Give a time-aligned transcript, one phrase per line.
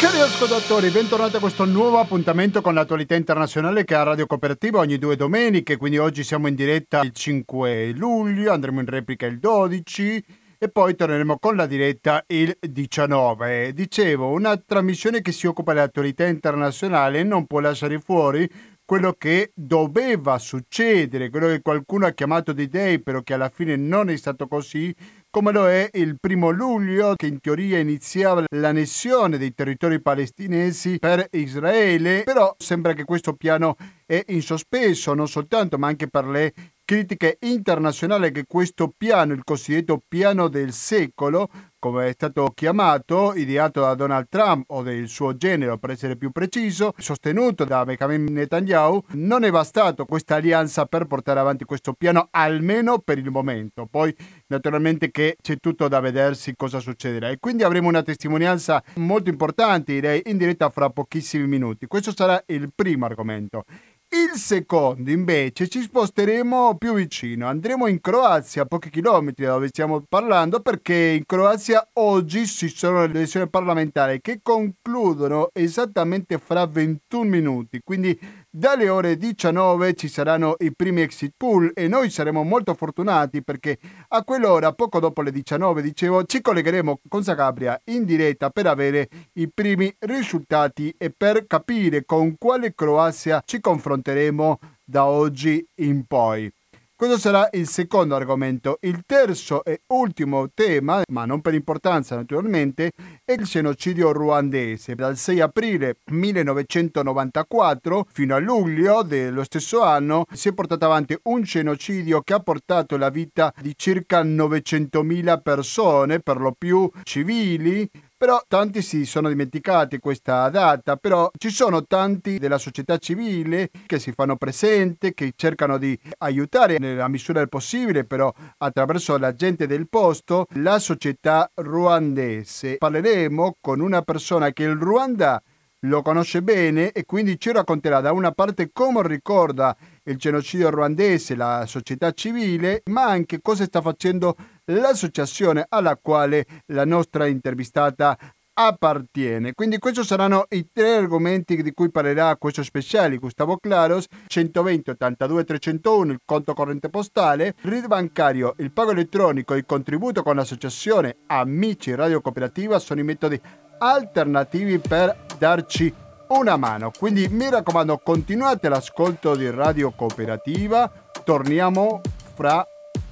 [0.00, 4.96] Cari ascoltatori, bentornati a questo nuovo appuntamento con l'attualità internazionale che ha Radio Cooperativa ogni
[4.96, 10.24] due domeniche, quindi oggi siamo in diretta il 5 luglio, andremo in replica il 12
[10.56, 13.74] e poi torneremo con la diretta il 19.
[13.74, 18.50] Dicevo, una trasmissione che si occupa dell'attualità internazionale non può lasciare fuori
[18.90, 23.76] quello che doveva succedere, quello che qualcuno ha chiamato di day, però che alla fine
[23.76, 24.92] non è stato così,
[25.30, 31.28] come lo è il primo luglio che in teoria iniziava l'annessione dei territori palestinesi per
[31.30, 36.52] Israele, però sembra che questo piano è in sospeso non soltanto ma anche per le
[36.90, 43.82] critiche internazionali che questo piano, il cosiddetto piano del secolo, come è stato chiamato, ideato
[43.82, 49.04] da Donald Trump o del suo genere per essere più preciso, sostenuto da Benjamin Netanyahu,
[49.12, 53.86] non è bastato questa alleanza per portare avanti questo piano, almeno per il momento.
[53.88, 54.12] Poi
[54.50, 59.92] naturalmente che c'è tutto da vedersi cosa succederà e quindi avremo una testimonianza molto importante,
[59.92, 61.86] direi, in diretta fra pochissimi minuti.
[61.86, 63.64] Questo sarà il primo argomento.
[64.12, 67.46] Il secondo, invece, ci sposteremo più vicino.
[67.46, 72.68] Andremo in Croazia, a pochi chilometri da dove stiamo parlando, perché in Croazia oggi ci
[72.70, 77.82] sono le elezioni parlamentari che concludono esattamente fra 21 minuti.
[77.84, 78.18] Quindi
[78.52, 83.78] dalle ore 19 ci saranno i primi exit poll e noi saremo molto fortunati perché
[84.08, 89.08] a quell'ora, poco dopo le 19, dicevo, ci collegheremo con Zagabria in diretta per avere
[89.34, 96.52] i primi risultati e per capire con quale Croazia ci confronteremo da oggi in poi.
[97.00, 98.76] Questo sarà il secondo argomento.
[98.82, 102.92] Il terzo e ultimo tema, ma non per importanza naturalmente,
[103.24, 104.94] è il genocidio ruandese.
[104.96, 111.40] Dal 6 aprile 1994 fino a luglio dello stesso anno si è portato avanti un
[111.40, 118.38] genocidio che ha portato la vita di circa 900.000 persone, per lo più civili, però
[118.46, 124.12] tanti si sono dimenticati questa data, però ci sono tanti della società civile che si
[124.12, 129.88] fanno presente, che cercano di aiutare nella misura del possibile, però attraverso la gente del
[129.88, 132.76] posto, la società ruandese.
[132.76, 135.42] Parleremo con una persona che il Ruanda
[135.84, 141.34] lo conosce bene e quindi ci racconterà da una parte come ricorda il genocidio ruandese,
[141.34, 144.36] la società civile, ma anche cosa sta facendo
[144.70, 148.16] l'associazione alla quale la nostra intervistata
[148.52, 149.54] appartiene.
[149.54, 155.44] Quindi questi saranno i tre argomenti di cui parlerà questo speciale Gustavo Claros, 120 82
[155.44, 161.94] 301 il conto corrente postale, RID bancario, il pago elettronico, il contributo con l'associazione Amici
[161.94, 163.40] Radio Cooperativa sono i metodi
[163.78, 165.92] alternativi per darci
[166.28, 166.90] una mano.
[166.96, 170.90] Quindi mi raccomando, continuate l'ascolto di Radio Cooperativa.
[171.24, 172.00] Torniamo
[172.34, 172.64] fra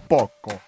[0.07, 0.68] poco.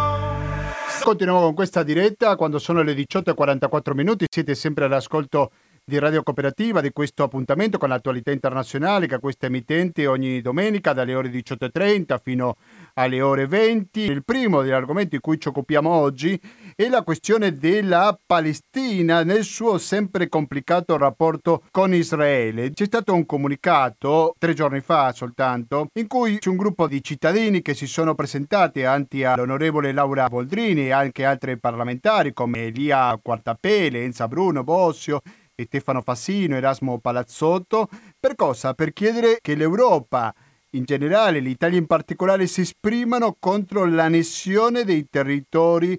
[1.03, 2.35] Continuiamo con questa diretta.
[2.35, 5.51] Quando sono le 18.44 minuti, siete sempre all'ascolto
[5.83, 11.15] di Radio Cooperativa di questo appuntamento con l'attualità internazionale che questa emittente ogni domenica dalle
[11.15, 12.55] ore 18.30 fino
[12.93, 13.99] alle ore 20.
[13.99, 16.39] Il primo degli argomenti di cui ci occupiamo oggi
[16.75, 22.71] è la questione della Palestina nel suo sempre complicato rapporto con Israele.
[22.71, 27.61] C'è stato un comunicato tre giorni fa soltanto in cui c'è un gruppo di cittadini
[27.61, 34.03] che si sono presentati avanti all'onorevole Laura Boldrini e anche altri parlamentari come Elia Quartapele,
[34.03, 35.21] Enza Bruno, Bossio
[35.65, 37.87] Stefano Fassino, Erasmo Palazzotto.
[38.19, 38.73] Per cosa?
[38.73, 40.33] Per chiedere che l'Europa
[40.71, 45.97] in generale, l'Italia in particolare, si esprimano contro l'annessione dei territori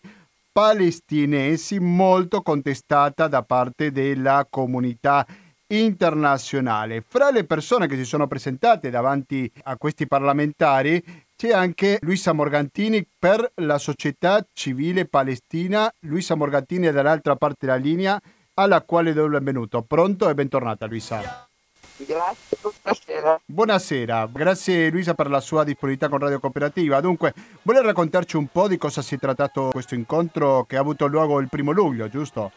[0.52, 5.26] palestinesi molto contestata da parte della comunità
[5.68, 7.02] internazionale.
[7.06, 11.02] Fra le persone che si sono presentate davanti a questi parlamentari
[11.34, 15.92] c'è anche Luisa Morgantini per la società civile palestina.
[16.00, 18.20] Luisa Morgantini è dall'altra parte della linea
[18.54, 19.82] alla quale do il benvenuto.
[19.82, 21.48] Pronto e bentornata Luisa.
[21.96, 23.40] Grazie, buonasera.
[23.44, 27.00] Buonasera, grazie Luisa per la sua disponibilità con Radio Cooperativa.
[27.00, 27.32] Dunque,
[27.62, 31.38] vuole raccontarci un po' di cosa si è trattato questo incontro che ha avuto luogo
[31.40, 32.50] il primo luglio, giusto?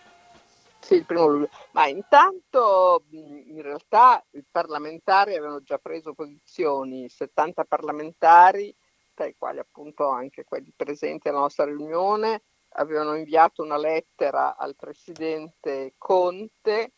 [0.79, 1.49] Sì, il primo luglio.
[1.71, 8.75] Ma intanto in realtà i parlamentari avevano già preso posizioni, 70 parlamentari,
[9.13, 12.41] tra i quali appunto anche quelli presenti alla nostra riunione,
[12.77, 16.93] avevano inviato una lettera al presidente Conte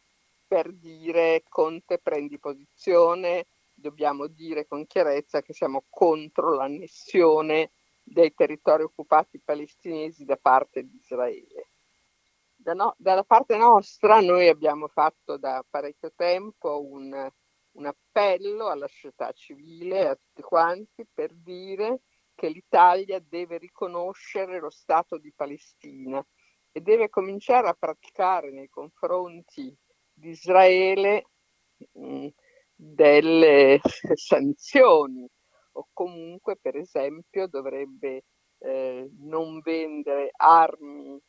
[0.48, 7.72] per dire Conte prendi posizione, dobbiamo dire con chiarezza che siamo contro l'annessione
[8.02, 11.70] dei territori occupati palestinesi da parte di Israele.
[12.56, 17.30] Da no, dalla parte nostra noi abbiamo fatto da parecchio tempo un,
[17.72, 22.00] un appello alla società civile, a tutti quanti, per dire
[22.38, 26.24] che l'Italia deve riconoscere lo Stato di Palestina
[26.72, 29.76] e deve cominciare a praticare nei confronti
[30.14, 31.26] di Israele
[31.94, 32.28] mh,
[32.76, 33.80] delle
[34.14, 35.28] sanzioni
[35.72, 38.26] o comunque per esempio dovrebbe
[38.60, 41.20] eh, non vendere armi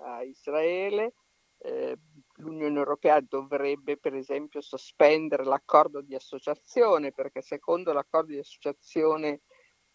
[0.00, 1.14] a Israele,
[1.60, 1.96] eh,
[2.36, 9.40] l'Unione Europea dovrebbe per esempio sospendere l'accordo di associazione perché secondo l'accordo di associazione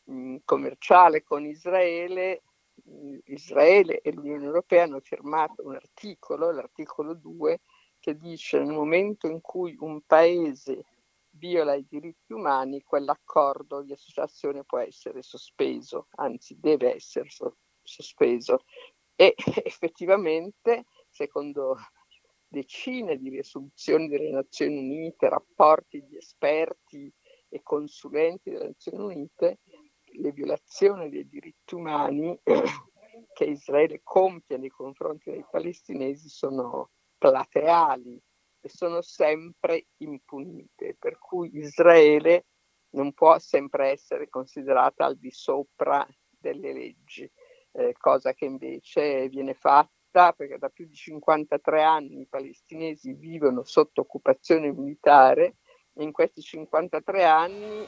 [0.05, 2.41] mh, commerciale con Israele
[3.25, 7.61] Israele e l'Unione Europea hanno firmato un articolo, l'articolo 2,
[7.99, 10.85] che dice nel momento in cui un paese
[11.35, 18.63] viola i diritti umani, quell'accordo di associazione può essere sospeso, anzi deve essere so- sospeso.
[19.15, 21.77] E effettivamente, secondo
[22.47, 27.11] decine di risoluzioni delle Nazioni Unite, rapporti di esperti
[27.49, 29.59] e consulenti delle Nazioni Unite,
[30.13, 32.37] le violazioni dei diritti umani
[33.33, 38.21] che Israele compie nei confronti dei palestinesi sono plateali
[38.59, 42.45] e sono sempre impunite, per cui Israele
[42.91, 47.29] non può sempre essere considerata al di sopra delle leggi,
[47.71, 53.63] eh, cosa che invece viene fatta perché da più di 53 anni i palestinesi vivono
[53.63, 55.57] sotto occupazione militare
[55.93, 57.87] e in questi 53 anni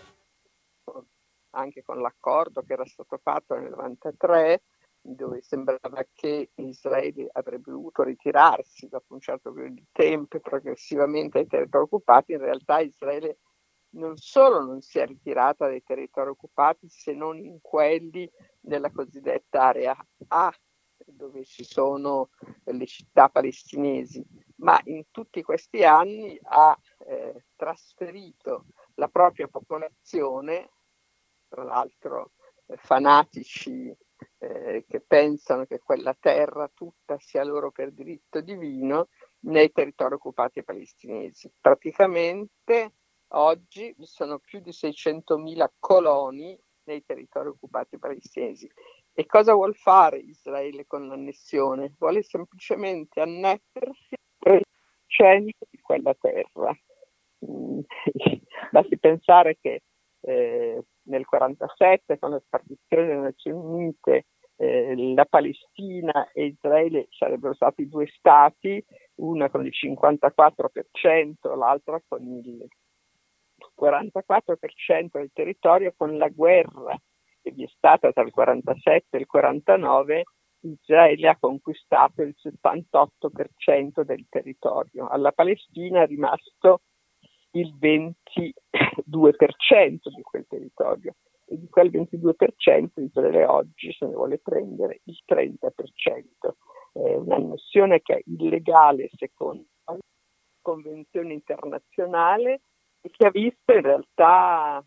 [1.55, 4.61] anche con l'accordo che era stato fatto nel 93,
[5.01, 11.47] dove sembrava che Israele avrebbe dovuto ritirarsi dopo un certo periodo di tempo progressivamente dai
[11.47, 13.37] territori occupati, in realtà Israele
[13.95, 18.29] non solo non si è ritirata dai territori occupati, se non in quelli
[18.59, 19.95] della cosiddetta area
[20.27, 20.51] A,
[21.05, 22.29] dove ci sono
[22.63, 24.25] le città palestinesi,
[24.57, 26.77] ma in tutti questi anni ha
[27.07, 28.65] eh, trasferito
[28.95, 30.71] la propria popolazione
[31.55, 32.31] tra l'altro
[32.65, 33.95] eh, fanatici
[34.39, 39.07] eh, che pensano che quella terra tutta sia loro per diritto divino
[39.45, 41.49] nei territori occupati palestinesi.
[41.61, 42.95] Praticamente
[43.29, 48.69] oggi vi sono più di 600.000 coloni nei territori occupati palestinesi.
[49.13, 51.93] E cosa vuol fare Israele con l'annessione?
[51.97, 54.15] Vuole semplicemente annettersi
[54.45, 54.61] il
[55.07, 56.77] 3% di quella terra.
[57.45, 57.79] Mm,
[58.71, 59.83] basti pensare che
[60.25, 64.25] eh, nel 1947 con la spartizione delle Nazioni Unite
[64.57, 68.83] la Palestina e Israele sarebbero stati due stati,
[69.15, 72.65] una con il 54%, l'altra con il
[73.77, 76.97] 44% del territorio, con la guerra
[77.41, 80.23] che vi è stata tra il 47 e il 49,
[80.61, 85.07] Israele ha conquistato il 78% del territorio.
[85.07, 86.81] Alla Palestina è rimasto
[87.55, 88.53] il 22%
[90.13, 91.15] di quel territorio
[91.45, 96.55] e di quel 22% Israele oggi se ne vuole prendere il 30%.
[96.93, 99.97] È un'annessione che è illegale secondo la
[100.61, 102.61] convenzione internazionale
[103.01, 104.83] e che ha visto in realtà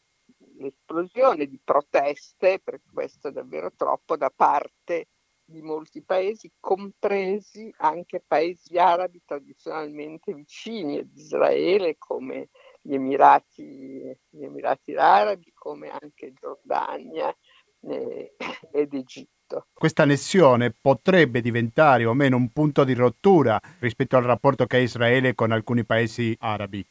[0.58, 5.08] l'esplosione di proteste, perché questo è davvero troppo, da parte
[5.44, 12.48] di molti paesi, compresi anche paesi arabi tradizionalmente vicini ad Israele come
[12.88, 17.34] gli Emirati, gli Emirati Arabi, come anche Giordania
[17.82, 18.34] eh,
[18.72, 19.66] ed Egitto.
[19.74, 24.80] Questa annessione potrebbe diventare o meno un punto di rottura rispetto al rapporto che ha
[24.80, 26.84] Israele con alcuni paesi arabi?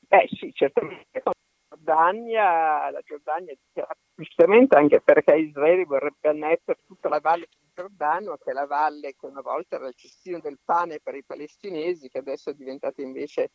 [0.00, 1.32] Beh sì, certamente con
[1.68, 3.54] Giordania, la Giordania
[4.14, 9.14] giustamente anche perché Israele vorrebbe annettere tutta la valle del Giordano, che è la valle
[9.18, 13.00] che una volta era il cestino del pane per i palestinesi, che adesso è diventata
[13.00, 13.50] invece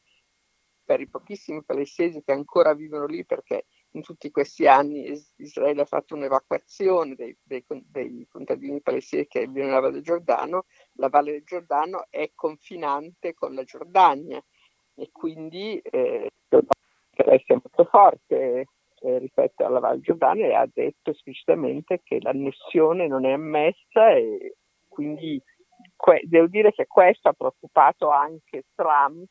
[0.84, 5.86] per i pochissimi palestinesi che ancora vivono lì, perché in tutti questi anni Israele ha
[5.86, 11.32] fatto un'evacuazione dei, dei, dei contadini palestinesi che vivono nella Valle del Giordano, la Valle
[11.32, 14.44] del Giordano è confinante con la Giordania
[14.96, 16.30] e quindi eh,
[17.46, 18.66] sia molto forte
[19.02, 24.56] eh, rispetto alla Val Giordania e ha detto esplicitamente che l'annessione non è ammessa e
[24.88, 25.42] quindi
[25.96, 29.30] que- devo dire che questo ha preoccupato anche Trump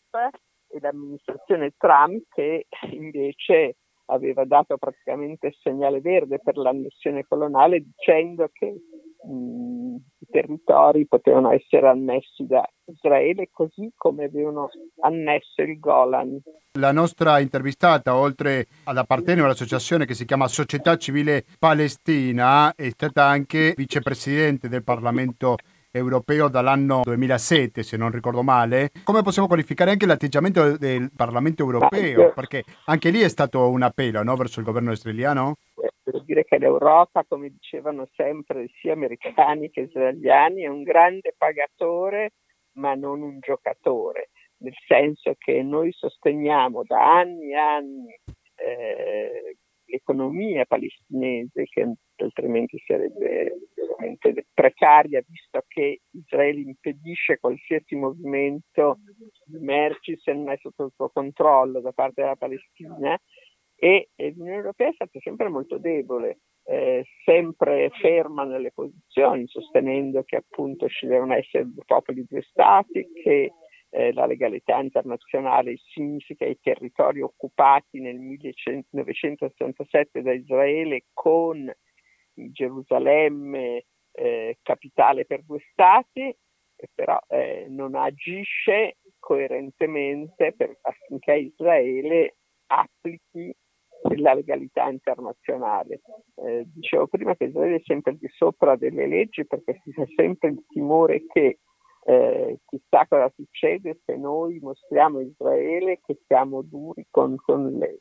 [0.73, 3.77] e l'amministrazione Trump che invece
[4.07, 11.53] aveva dato praticamente il segnale verde per l'annessione coloniale dicendo che mh, i territori potevano
[11.53, 16.41] essere annessi da Israele così come avevano annesso il Golan.
[16.79, 23.25] La nostra intervistata, oltre ad appartenere all'associazione che si chiama Società Civile Palestina, è stata
[23.25, 25.57] anche vicepresidente del Parlamento
[25.93, 28.91] europeo dall'anno 2007, se non ricordo male.
[29.05, 32.33] Come possiamo qualificare anche l'atteggiamento del Parlamento europeo?
[32.33, 35.57] Perché anche lì è stato un appello no, verso il governo israeliano?
[36.03, 42.33] Devo dire che l'Europa, come dicevano sempre sia americani che israeliani, è un grande pagatore
[42.75, 48.21] ma non un giocatore, nel senso che noi sosteniamo da anni e anni
[48.57, 58.99] eh, l'economia palestinese che altrimenti sarebbe veramente precaria visto che Israele impedisce qualsiasi movimento
[59.45, 63.19] di merci se non è sotto il suo controllo da parte della Palestina.
[63.75, 70.23] E, e l'Unione Europea è stata sempre molto debole, eh, sempre ferma nelle posizioni, sostenendo
[70.23, 73.53] che appunto ci devono essere due popoli, due stati, che
[73.91, 81.69] eh, la legalità internazionale significa i territori occupati nel 1967 da Israele con
[82.35, 86.35] Gerusalemme eh, capitale per due stati,
[86.95, 92.37] però eh, non agisce coerentemente per, affinché Israele
[92.67, 93.55] applichi
[94.17, 96.01] la legalità internazionale.
[96.37, 100.51] Eh, dicevo prima che Israele è sempre di sopra delle leggi perché si ha sempre
[100.51, 101.59] il timore che
[102.05, 108.01] eh, chissà cosa succede se noi mostriamo a Israele che siamo duri con, con lei.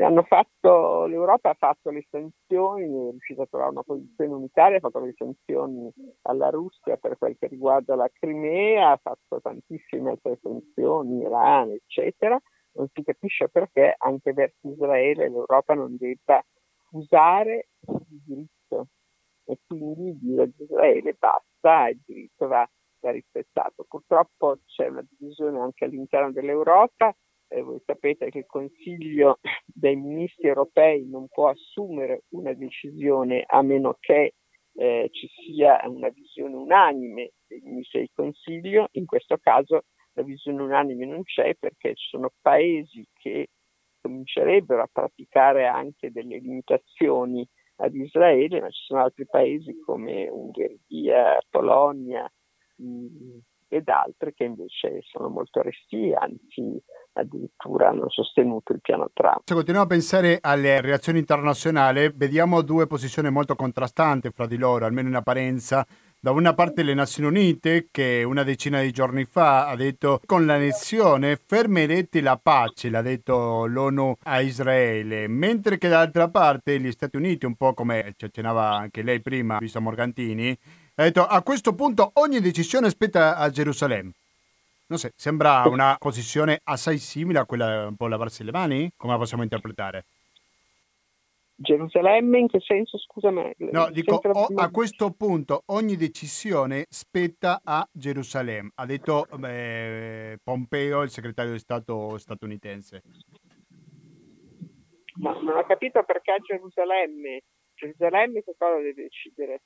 [0.00, 4.80] Hanno fatto, L'Europa ha fatto le sanzioni, è riuscita a trovare una posizione unitaria, ha
[4.80, 5.90] fatto le sanzioni
[6.22, 12.38] alla Russia per quel che riguarda la Crimea, ha fatto tantissime altre sanzioni, Iran, eccetera.
[12.72, 16.44] Non si capisce perché anche verso Israele l'Europa non debba
[16.92, 18.88] usare il diritto
[19.44, 22.68] e quindi dire ad Israele basta, il diritto va
[23.00, 23.84] va rispettato.
[23.88, 27.14] Purtroppo c'è una divisione anche all'interno dell'Europa,
[27.48, 33.62] eh, voi sapete che il Consiglio dei Ministri europei non può assumere una decisione a
[33.62, 34.34] meno che
[34.74, 40.62] eh, ci sia una visione unanime dei Ministri del Consiglio, in questo caso la visione
[40.62, 43.48] unanime non c'è perché ci sono paesi che
[44.00, 51.38] comincerebbero a praticare anche delle limitazioni ad Israele, ma ci sono altri paesi come Ungheria,
[51.48, 52.30] Polonia,
[53.68, 56.80] ed altre che invece sono molto restie, anzi
[57.18, 59.42] addirittura hanno sostenuto il piano Trump.
[59.44, 64.84] Se continuiamo a pensare alle reazioni internazionali, vediamo due posizioni molto contrastanti fra di loro,
[64.84, 65.86] almeno in apparenza.
[66.20, 70.46] Da una parte le Nazioni Unite che una decina di giorni fa ha detto con
[70.46, 77.16] l'annessione fermerete la pace, l'ha detto l'ONU a Israele, mentre che dall'altra parte gli Stati
[77.16, 80.58] Uniti, un po' come ci accennava anche lei prima, visto Morgantini,
[80.96, 84.10] ha detto a questo punto ogni decisione spetta a Gerusalemme.
[84.88, 88.90] Non so, sembra una posizione assai simile a quella un po' lavarsi le mani?
[88.96, 90.06] Come la possiamo interpretare?
[91.56, 92.96] Gerusalemme in che senso?
[92.96, 93.52] Scusami.
[93.70, 101.02] No, dico o, a questo punto ogni decisione spetta a Gerusalemme, ha detto eh, Pompeo,
[101.02, 103.02] il segretario di Stato statunitense.
[105.16, 107.42] Ma non ho capito perché a Gerusalemme.
[107.74, 109.60] Gerusalemme che cosa deve decidere?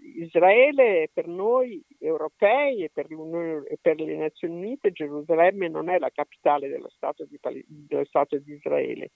[0.00, 6.10] Israele per noi europei e per, e per, le Nazioni Unite Gerusalemme non è la
[6.10, 9.10] capitale dello Stato di, dello Stato di Israele.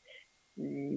[0.60, 0.96] Mm,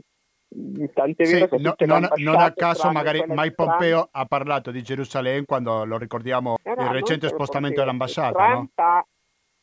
[0.94, 4.82] tant'è sì, vero che no, non, non, a caso magari Mike Pompeo ha parlato di
[4.82, 8.46] Gerusalemme quando lo ricordiamo no, il recente spostamento Pompeo, dell'ambasciata.
[8.46, 8.84] Trump, no?
[8.84, 9.08] ha,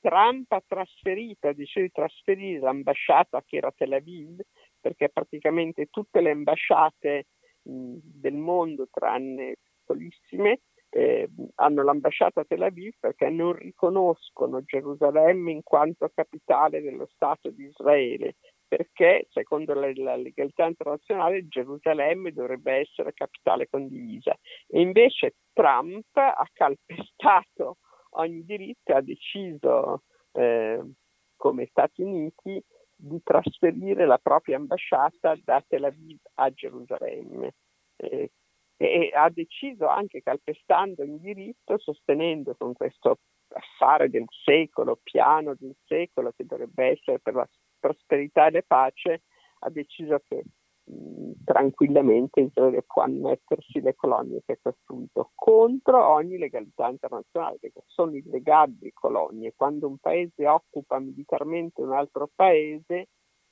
[0.00, 4.40] Trump ha trasferito, dice di trasferire l'ambasciata che era Tel Aviv
[4.80, 7.26] perché praticamente tutte le ambasciate
[7.62, 10.60] mh, del mondo tranne piccolissime,
[10.90, 17.50] eh, hanno l'ambasciata a Tel Aviv perché non riconoscono Gerusalemme in quanto capitale dello Stato
[17.50, 18.36] di Israele,
[18.66, 24.36] perché secondo la, la legalità internazionale Gerusalemme dovrebbe essere capitale condivisa.
[24.68, 27.78] E invece Trump ha calpestato
[28.10, 30.80] ogni diritto e ha deciso, eh,
[31.36, 32.62] come Stati Uniti,
[32.96, 37.54] di trasferire la propria ambasciata da Tel Aviv a Gerusalemme.
[37.96, 38.30] Eh,
[38.76, 45.76] e ha deciso anche calpestando il diritto, sostenendo con questo affare del secolo, piano del
[45.84, 49.22] secolo che dovrebbe essere per la prosperità e la pace,
[49.60, 50.42] ha deciso che
[50.84, 57.82] mh, tranquillamente Israele può annettersi le colonie che ha costruito contro ogni legalità internazionale, perché
[57.86, 59.54] sono illegabili colonie.
[59.54, 63.08] Quando un paese occupa militarmente un altro paese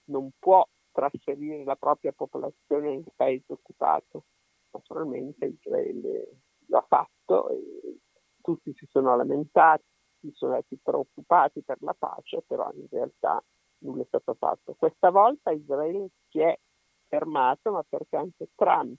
[0.06, 4.24] non può trasferire la propria popolazione nel paese occupato
[4.72, 7.98] naturalmente Israele lo ha fatto e
[8.40, 9.84] tutti si sono lamentati,
[10.20, 13.42] si sono stati preoccupati per la pace, però in realtà
[13.78, 14.74] nulla è stato fatto.
[14.74, 16.58] Questa volta Israele si è
[17.06, 18.98] fermato, ma perché anche Trump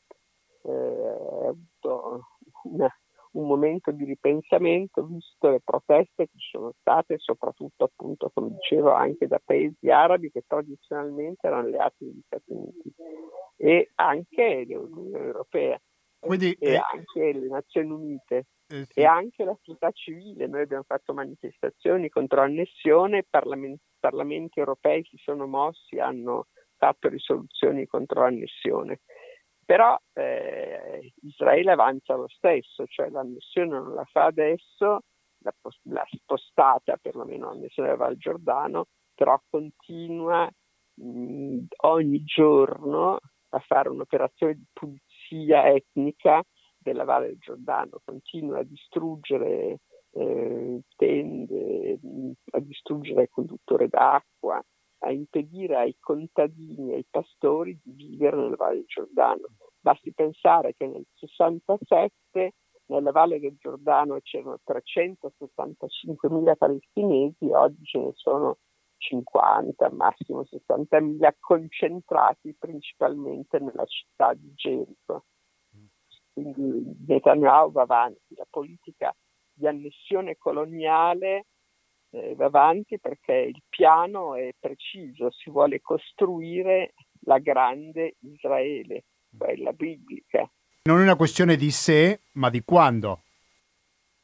[0.63, 2.27] eh, ha avuto
[2.63, 2.89] una,
[3.33, 8.91] un momento di ripensamento, visto le proteste che ci sono state, soprattutto appunto, come dicevo,
[8.91, 12.93] anche da paesi arabi che tradizionalmente erano alleati degli Stati Uniti
[13.57, 15.79] e anche l'Unione Europea.
[16.19, 18.99] Quindi, e eh, anche le Nazioni Unite eh, sì.
[18.99, 20.47] e anche la società civile.
[20.47, 26.47] Noi abbiamo fatto manifestazioni contro l'annessione, parlament- parlamenti europei si sono mossi, hanno
[26.77, 29.01] fatto risoluzioni contro l'annessione.
[29.65, 35.01] Però eh, Israele avanza lo stesso, cioè l'annessione non la fa adesso,
[35.83, 40.49] l'ha, spostata perlomeno l'annessione del Val Giordano, però continua
[40.95, 46.43] mh, ogni giorno a fare un'operazione di pulizia etnica
[46.77, 49.79] della Valle del Giordano, continua a distruggere
[50.11, 51.99] eh, tende,
[52.51, 54.61] a distruggere il conduttore d'acqua,
[55.03, 59.47] a impedire ai contadini ai pastori di vivere nella Valle del Giordano.
[59.79, 62.53] Basti pensare che nel 67
[62.85, 68.57] nella Valle del Giordano c'erano 365.000 palestinesi, oggi ce ne sono
[68.97, 75.25] 50, massimo 60.000 concentrati principalmente nella città di Gerico.
[76.31, 79.13] Quindi Netanyahu va avanti, la politica
[79.51, 81.47] di annessione coloniale
[82.13, 89.05] eh, va avanti perché il piano è preciso, si vuole costruire la grande Israele,
[89.35, 90.49] quella biblica.
[90.83, 93.21] Non è una questione di se, ma di quando.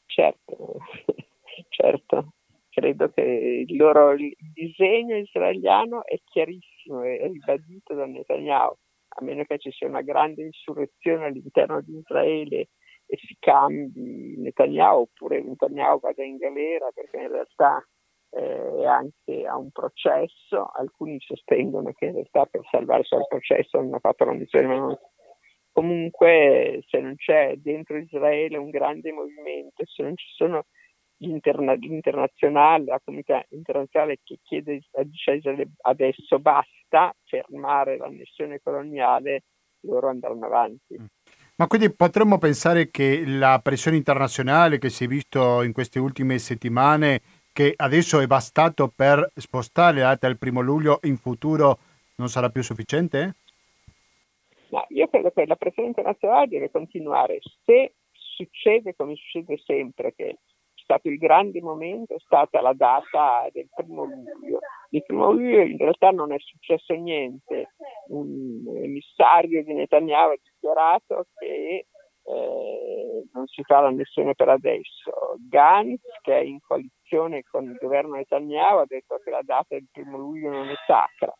[0.05, 0.79] Certo,
[1.69, 2.33] certo.
[2.69, 8.75] Credo che il loro il disegno israeliano è chiarissimo, è ribadito da Netanyahu
[9.09, 12.69] a meno che ci sia una grande insurrezione all'interno di Israele
[13.11, 17.83] e si cambi Netanyahu oppure Netanyahu vada in galera perché in realtà
[18.31, 23.95] eh, anche a un processo, alcuni sostengono che in realtà per salvarsi dal processo non
[23.95, 24.97] ha fatto la missione, ma non...
[25.71, 30.65] comunque se non c'è dentro Israele un grande movimento, se non ci sono
[31.21, 39.45] interna- l'internazionale, la comunità internazionale che chiede a Israele adesso basta fermare l'annessione coloniale,
[39.81, 40.95] loro andranno avanti.
[41.59, 46.37] Ma quindi potremmo pensare che la pressione internazionale che si è visto in queste ultime
[46.39, 47.19] settimane,
[47.51, 51.77] che adesso è bastato per spostare la data del primo luglio in futuro,
[52.15, 53.35] non sarà più sufficiente?
[54.69, 57.39] No, io credo che la pressione internazionale deve continuare.
[57.65, 60.37] Se succede come succede sempre, che
[60.75, 64.59] stato il grande momento è stata la data del primo luglio.
[64.91, 67.73] Il primo luglio in realtà non è successo niente.
[68.07, 71.85] Un emissario di Netanyahu ha dichiarato che
[72.23, 75.37] eh, non si fa l'annessione per adesso.
[75.47, 79.87] Gantz, che è in coalizione con il governo Netanyahu, ha detto che la data del
[79.91, 81.33] primo luglio non è sacra.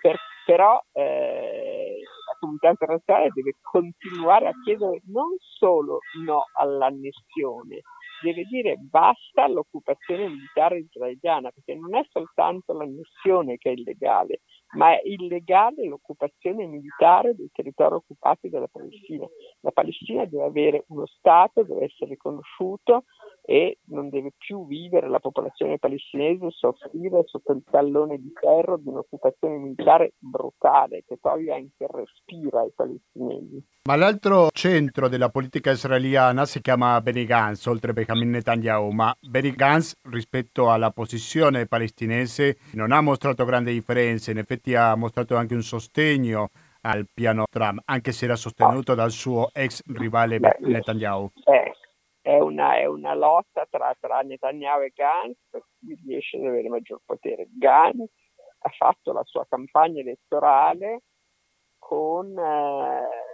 [0.00, 7.82] Per, però eh, la comunità internazionale deve continuare a chiedere non solo no all'annessione,
[8.22, 14.40] deve dire basta all'occupazione militare israeliana, perché non è soltanto l'annessione che è illegale,
[14.72, 19.26] ma è illegale l'occupazione militare dei territori occupati dalla Palestina.
[19.60, 23.04] La Palestina deve avere uno Stato, deve essere riconosciuto
[23.50, 28.86] e non deve più vivere la popolazione palestinese soffrire sotto il tallone di ferro di
[28.86, 33.60] un'occupazione militare brutale che toglie anche il respiro ai palestinesi.
[33.88, 39.50] Ma l'altro centro della politica israeliana si chiama Benny Gantz, oltre Benjamin Netanyahu, ma Benny
[39.50, 45.54] Gantz rispetto alla posizione palestinese non ha mostrato grandi differenze, in effetti ha mostrato anche
[45.54, 46.50] un sostegno
[46.82, 51.30] al piano Trump, anche se era sostenuto dal suo ex rivale Beh, Netanyahu.
[51.44, 51.72] Eh,
[52.36, 55.38] è, una, è una, lotta tra, tra Netanyahu e Gantz
[55.78, 57.48] chi riesce ad avere maggior potere.
[57.50, 58.10] Gantz
[58.62, 61.02] ha fatto la sua campagna elettorale
[61.78, 62.36] con...
[62.38, 63.28] Eh,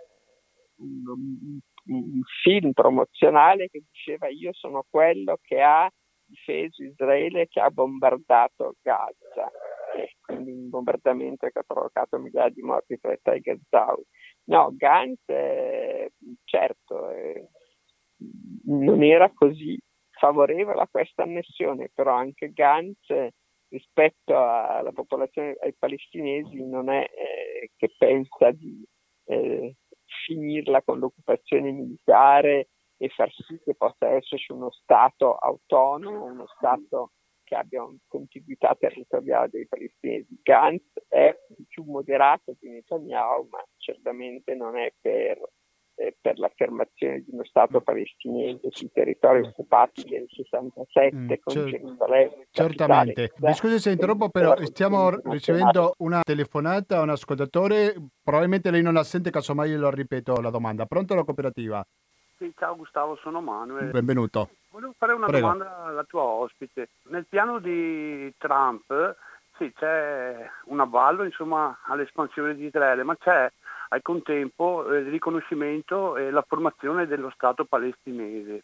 [0.78, 5.90] un, un film promozionale che diceva io sono quello che ha
[6.24, 9.50] difeso Israele che ha bombardato Gaza.
[10.20, 14.04] Quindi un bombardamento che ha provocato migliaia di morti tra i Gazzawi.
[14.44, 16.12] No, Gantz, eh,
[16.44, 17.48] certo, eh,
[18.64, 19.78] non era così
[20.10, 23.06] favorevole a questa annessione, però anche Gantz
[23.68, 28.84] rispetto alla popolazione, ai palestinesi, non è eh, che pensa di
[29.24, 29.76] eh,
[30.24, 37.12] finirla con l'occupazione militare e far sì che possa esserci uno Stato autonomo, uno Stato
[37.42, 40.38] che abbia una contiguità territoriale dei palestinesi.
[40.42, 41.36] Gantz è
[41.68, 45.38] più moderato di Netanyahu, ma certamente non è per
[45.96, 51.70] eh, per l'affermazione di uno Stato palestinese sui territori occupati nel 67 mm, con cer-
[51.70, 52.46] Gerusalemme.
[52.50, 53.32] Certamente.
[53.38, 57.94] Mi scusi se interrompo, però stiamo ricevendo una telefonata a un ascoltatore.
[58.22, 60.84] Probabilmente lei non la sente, casomai lo ripeto la domanda.
[60.84, 61.84] Pronto la cooperativa?
[62.36, 63.90] Sì, ciao Gustavo, sono Manuel.
[63.90, 64.50] Benvenuto.
[64.70, 65.46] Volevo fare una Prego.
[65.48, 66.90] domanda alla tua ospite.
[67.04, 69.16] Nel piano di Trump
[69.56, 73.50] sì, c'è un avallo insomma, all'espansione di Israele, ma c'è
[73.88, 78.62] al contempo eh, il riconoscimento e la formazione dello Stato palestinese.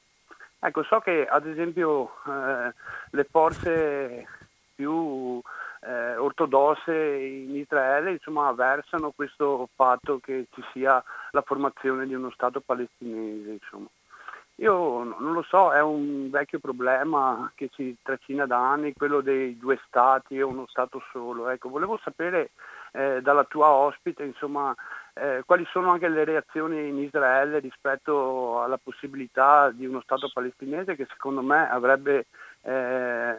[0.59, 2.73] Ecco, so che ad esempio eh,
[3.11, 4.27] le forze
[4.75, 5.41] più
[5.81, 12.31] eh, ortodosse in Israele insomma, avversano questo fatto che ci sia la formazione di uno
[12.31, 13.51] Stato palestinese.
[13.51, 13.89] Insomma.
[14.57, 19.57] Io non lo so, è un vecchio problema che ci trascina da anni, quello dei
[19.59, 21.49] due Stati e uno Stato solo.
[21.49, 22.51] Ecco, volevo sapere
[22.93, 24.73] eh, dalla tua ospite insomma,
[25.15, 30.97] eh, quali sono anche le reazioni in Israele rispetto alla possibilità di uno Stato palestinese
[30.97, 32.27] che secondo me avrebbe,
[32.63, 33.37] eh,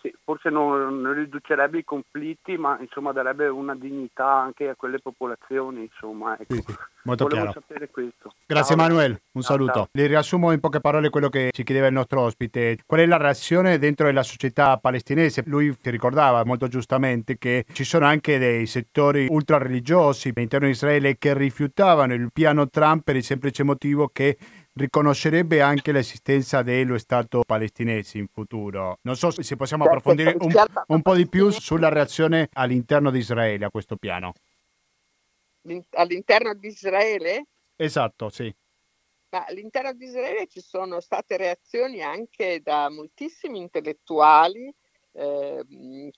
[0.00, 4.98] sì, forse non, non, riducerebbe i conflitti, ma insomma darebbe una dignità anche a quelle
[4.98, 5.82] popolazioni.
[5.82, 6.54] Insomma, ecco.
[6.54, 6.74] sì, sì.
[7.02, 7.60] Molto Volevo chiaro.
[7.60, 8.34] sapere questo.
[8.46, 8.84] Grazie ciao.
[8.86, 9.72] Manuel, un ciao, saluto.
[9.72, 9.88] Ciao.
[9.92, 12.78] Le riassumo in poche parole quello che ci chiedeva il nostro ospite.
[12.86, 15.42] Qual è la reazione dentro la società palestinese?
[15.46, 20.72] Lui ti ricordava molto giustamente che ci sono anche dei settori ultra religiosi all'interno di
[20.72, 24.36] Israele che rifiutavano il piano Trump per il semplice motivo che
[24.72, 28.98] riconoscerebbe anche l'esistenza dello Stato palestinese in futuro.
[29.02, 30.52] Non so se possiamo certo, approfondire un,
[30.86, 34.32] un po' di più sulla reazione all'interno di Israele a questo piano
[35.90, 37.46] all'interno di Israele?
[37.76, 38.54] Esatto, sì.
[39.30, 44.72] Ma all'interno di Israele ci sono state reazioni anche da moltissimi intellettuali
[45.12, 45.64] eh,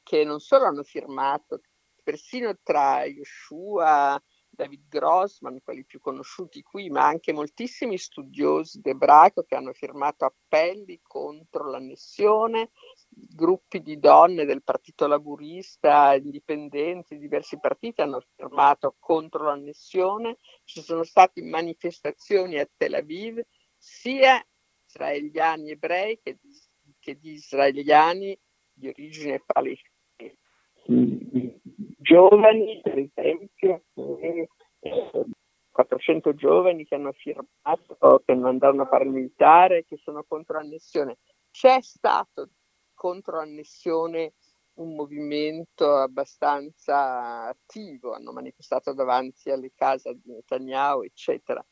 [0.03, 1.61] che non solo hanno firmato,
[2.03, 4.21] persino tra Yoshua,
[4.55, 11.01] David Grossman, quelli più conosciuti qui, ma anche moltissimi studiosi d'ebraico che hanno firmato appelli
[11.03, 12.71] contro l'annessione,
[13.09, 21.03] gruppi di donne del Partito Laburista, indipendenti, diversi partiti hanno firmato contro l'annessione, ci sono
[21.03, 23.41] state manifestazioni a Tel Aviv
[23.77, 24.45] sia
[24.87, 26.51] israeliani ebrei che di,
[27.01, 28.39] che di israeliani
[28.75, 30.41] di origine palestinese
[32.03, 33.85] giovani, per esempio,
[35.73, 40.59] 400 giovani che hanno firmato, che non andranno a fare il militare, che sono contro
[40.59, 41.19] l'annessione.
[41.51, 42.51] C'è stato
[42.95, 44.35] contro l'annessione
[44.75, 51.65] un movimento abbastanza attivo, hanno manifestato davanti alle case di Netanyahu, eccetera.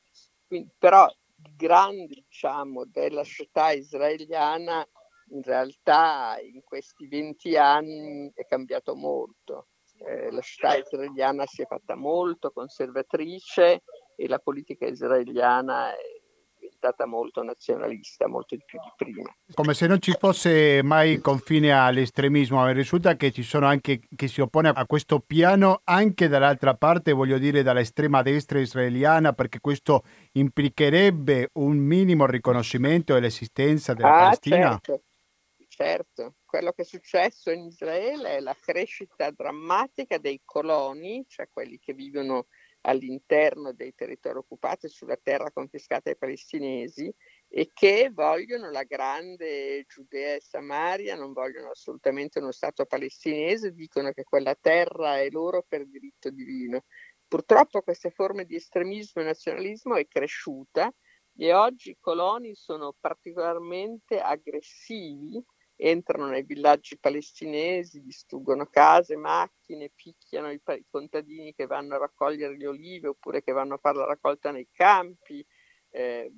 [0.46, 4.86] Quindi, però il grande, diciamo, della società israeliana
[5.32, 9.68] in realtà in questi 20 anni è cambiato molto
[10.06, 13.82] eh, la società israeliana si è fatta molto conservatrice
[14.16, 16.20] e la politica israeliana è
[16.58, 19.34] diventata molto nazionalista, molto di più di prima.
[19.54, 24.28] Come se non ci fosse mai confine all'estremismo, mi risulta che ci sono anche chi
[24.28, 30.04] si oppone a questo piano anche dall'altra parte, voglio dire dall'estrema destra israeliana, perché questo
[30.32, 34.78] implicherebbe un minimo riconoscimento dell'esistenza della ah, Palestina.
[34.82, 35.02] Certo
[35.80, 41.78] certo, quello che è successo in Israele è la crescita drammatica dei coloni, cioè quelli
[41.78, 42.48] che vivono
[42.80, 47.08] all'interno dei territori occupati sulla terra confiscata ai palestinesi
[47.46, 54.10] e che vogliono la grande Giudea e Samaria, non vogliono assolutamente uno Stato palestinese, dicono
[54.10, 56.82] che quella terra è loro per diritto divino.
[57.28, 60.92] Purtroppo queste forme di estremismo e nazionalismo è cresciuta
[61.36, 65.40] e oggi i coloni sono particolarmente aggressivi
[65.82, 72.56] entrano nei villaggi palestinesi, distruggono case, macchine, picchiano i, i, contadini che vanno a raccogliere
[72.56, 75.44] le olive oppure che vanno a fare la raccolta nei campi,
[75.88, 76.30] eh,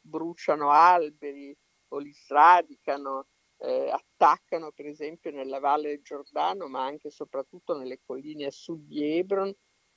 [0.00, 1.54] bruciano alberi
[1.88, 3.26] o li sradicano,
[3.58, 8.50] eh, attaccano per esempio nella valle del Giordano, ma anche e soprattutto nelle colline a
[8.50, 9.54] sud di Hebron,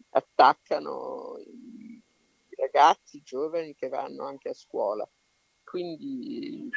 [0.10, 2.02] attaccano i
[2.58, 5.10] ragazzi i giovani che vanno anche a scuola.
[5.64, 6.70] Quindi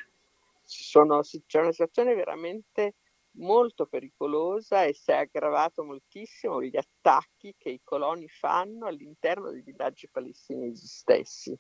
[0.65, 2.97] sono, c'è una situazione veramente
[3.37, 9.63] molto pericolosa e si è aggravato moltissimo gli attacchi che i coloni fanno all'interno dei
[9.63, 11.59] villaggi palestinesi stessi.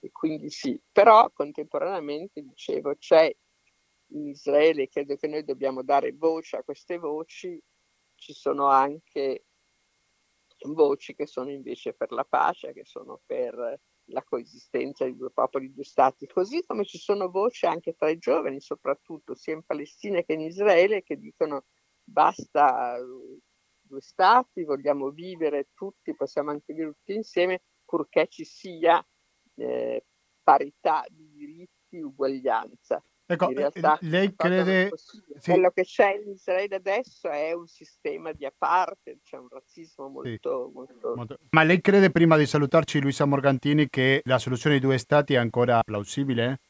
[0.00, 3.34] E quindi sì, però contemporaneamente dicevo c'è
[4.08, 7.58] in Israele, credo che noi dobbiamo dare voce a queste voci,
[8.14, 9.46] ci sono anche
[10.66, 15.72] voci che sono invece per la pace, che sono per la coesistenza di due popoli,
[15.72, 20.22] due stati, così come ci sono voci anche tra i giovani, soprattutto sia in Palestina
[20.22, 21.64] che in Israele, che dicono
[22.02, 22.98] basta
[23.80, 29.04] due stati, vogliamo vivere tutti, possiamo anche vivere tutti insieme, purché ci sia
[29.56, 30.04] eh,
[30.42, 33.02] parità di diritti, uguaglianza.
[33.26, 34.90] Ecco, realtà lei crede...
[35.38, 35.50] Sì.
[35.52, 40.66] Quello che c'è in Israele adesso è un sistema di apartheid, c'è un razzismo molto,
[40.68, 40.74] sì.
[40.74, 41.12] molto...
[41.16, 41.38] molto...
[41.50, 45.38] Ma lei crede, prima di salutarci Luisa Morgantini, che la soluzione di due stati è
[45.38, 46.60] ancora plausibile?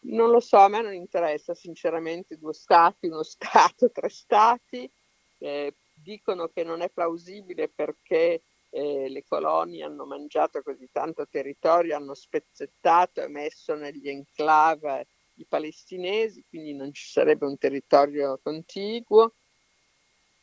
[0.00, 4.90] Non lo so, a me non interessa sinceramente due stati, uno stato, tre stati.
[5.38, 8.42] Eh, dicono che non è plausibile perché
[8.74, 15.46] eh, le colonie hanno mangiato così tanto territorio, hanno spezzettato e messo negli enclave i
[15.46, 19.34] palestinesi, quindi non ci sarebbe un territorio contiguo.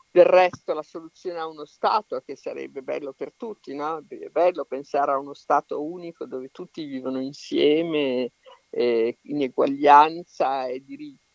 [0.10, 3.98] Del resto la soluzione a uno Stato, che sarebbe bello per tutti, no?
[4.08, 8.32] è bello pensare a uno Stato unico dove tutti vivono insieme
[8.70, 11.31] eh, in eguaglianza e diritti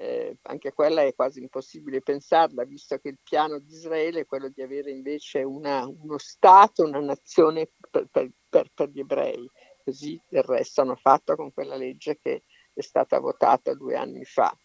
[0.00, 4.48] eh, anche quella è quasi impossibile pensarla, visto che il piano di Israele è quello
[4.48, 9.50] di avere invece una, uno Stato, una nazione per, per, per, per, gli ebrei.
[9.82, 14.56] Così del resto hanno fatto con quella legge che è stata votata due anni fa.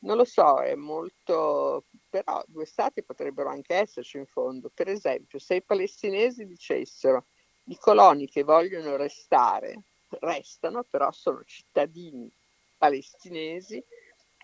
[0.00, 1.84] Non lo so, è molto...
[2.08, 4.70] però due Stati potrebbero anche esserci in fondo.
[4.72, 7.26] Per esempio, se i palestinesi dicessero
[7.64, 9.82] i coloni che vogliono restare,
[10.20, 12.32] restano, però sono cittadini
[12.78, 13.84] palestinesi,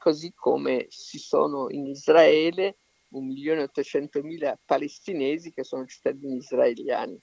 [0.04, 2.76] così come ci sono in Israele
[3.10, 7.18] 1.800.000 palestinesi che sono cittadini israeliani.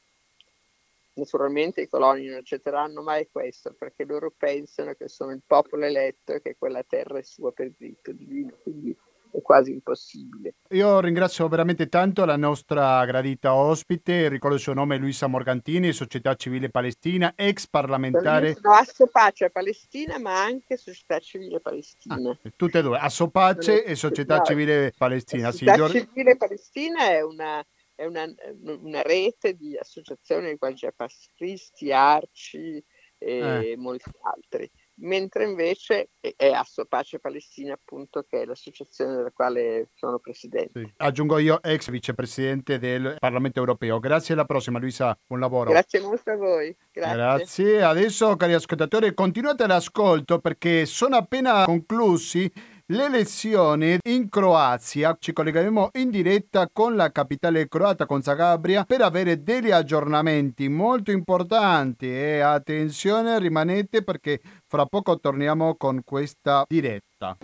[1.13, 6.33] Naturalmente i coloni non accetteranno mai questo perché loro pensano che sono il popolo eletto
[6.33, 8.97] e che quella terra è sua per diritto divino, quindi
[9.31, 10.55] è quasi impossibile.
[10.69, 16.35] Io ringrazio veramente tanto la nostra gradita ospite, ricordo il suo nome Luisa Morgantini, Società
[16.35, 18.57] Civile Palestina, ex parlamentare.
[18.61, 22.29] No, Assopace Palestina, ma anche Società Civile Palestina.
[22.29, 25.51] Ah, tutte e due, Assopace e Società no, Civile Palestina.
[25.51, 27.65] Società sì, Civile Palestina è una,
[27.95, 28.25] è una,
[28.63, 32.83] una rete di associazioni quali c'è Pastristi, Arci
[33.17, 33.77] e eh.
[33.77, 34.69] molti altri
[35.01, 40.79] mentre invece è Asso Pace Palestina, appunto, che è l'associazione della quale sono presidente.
[40.79, 40.93] Sì.
[40.97, 43.99] Aggiungo io, ex vicepresidente del Parlamento europeo.
[43.99, 45.17] Grazie, alla prossima, Luisa.
[45.25, 45.71] Buon lavoro.
[45.71, 46.75] Grazie molto a voi.
[46.91, 47.15] Grazie.
[47.15, 47.83] Grazie.
[47.83, 52.51] Adesso, cari ascoltatori, continuate l'ascolto perché sono appena conclusi
[52.91, 55.15] le elezioni in Croazia.
[55.17, 61.11] Ci collegheremo in diretta con la capitale croata, con Zagabria, per avere degli aggiornamenti molto
[61.11, 62.07] importanti.
[62.07, 67.37] E attenzione, rimanete perché fra poco torniamo con questa diretta.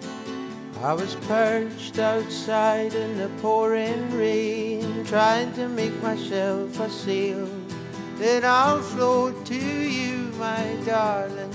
[0.80, 7.48] I was perched outside in the pouring rain, trying to make myself a sail.
[8.20, 11.50] Then I'll float to you, my darling,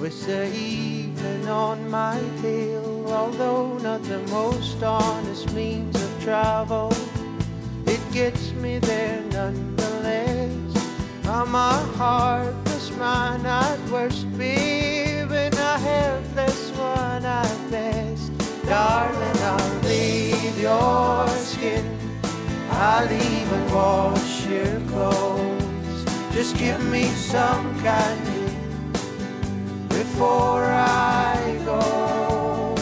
[0.00, 3.04] with the evening on my tail.
[3.08, 6.90] although not the most honest means of travel,
[7.86, 10.72] it gets me there nonetheless.
[11.26, 18.32] I'm a heartless man at worst, babe, and a helpless one at best.
[18.64, 21.84] Darling, I'll leave your skin,
[22.70, 26.04] I'll even wash your clothes.
[26.32, 28.49] Just give me some candy
[30.00, 32.74] before I go.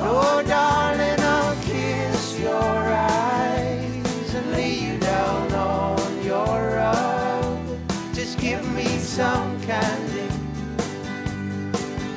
[0.00, 7.78] Oh, darling, I'll kiss your eyes and lay you down on your rug.
[8.12, 10.28] Just give me some candy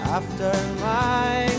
[0.02, 1.53] after my.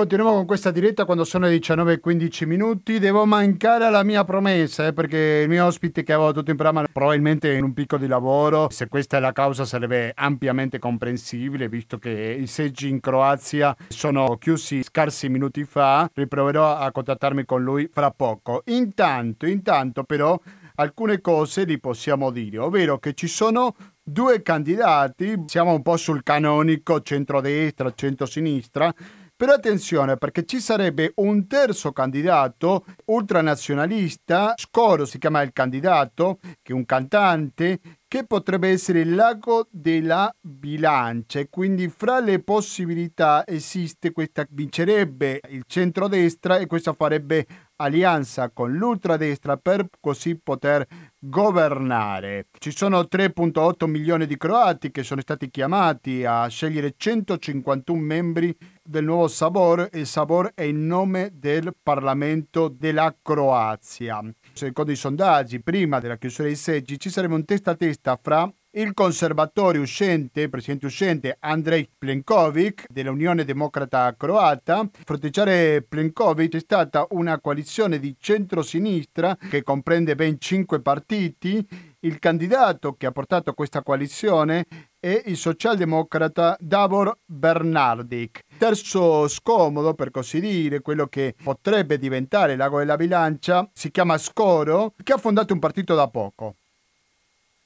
[0.00, 2.98] Continuiamo con questa diretta quando sono le 19.15 minuti.
[2.98, 6.86] Devo mancare alla mia promessa eh, perché il mio ospite che avevo tutto in programma
[6.90, 8.68] probabilmente in un picco di lavoro.
[8.70, 14.38] Se questa è la causa sarebbe ampiamente comprensibile visto che i seggi in Croazia sono
[14.38, 16.10] chiusi scarsi minuti fa.
[16.14, 18.62] Riproverò a contattarmi con lui fra poco.
[18.68, 20.40] Intanto, intanto però
[20.76, 26.22] alcune cose li possiamo dire, ovvero che ci sono due candidati, siamo un po' sul
[26.22, 28.92] canonico centrodestra, centrosinistra,
[29.40, 36.72] però attenzione perché ci sarebbe un terzo candidato ultranazionalista, Scoro si chiama il candidato, che
[36.72, 43.46] è un cantante, che potrebbe essere il lago della bilancia e quindi fra le possibilità
[43.46, 50.84] esiste questa vincerebbe il centrodestra e questo farebbe alleanza con l'ultradestra per così poter
[51.18, 52.48] governare.
[52.58, 58.56] Ci sono 3.8 milioni di croati che sono stati chiamati a scegliere 151 membri
[58.90, 64.20] del nuovo Sabor e Sabor è il nome del Parlamento della Croazia.
[64.52, 68.52] Secondo i sondaggi, prima della chiusura dei seggi, ci sarebbe un testa a testa fra
[68.72, 74.88] il conservatore uscente, presidente uscente Andrej Plenkovic dell'Unione Democrata Croata.
[75.04, 81.64] Fronteggiare Plenkovic è stata una coalizione di centrosinistra che comprende ben cinque partiti
[82.02, 84.64] Il candidato che ha portato questa coalizione
[84.98, 88.40] è il socialdemocrata Davor Bernardic.
[88.56, 94.94] Terzo scomodo, per così dire, quello che potrebbe diventare l'ago della bilancia, si chiama Scoro,
[95.04, 96.54] che ha fondato un partito da poco.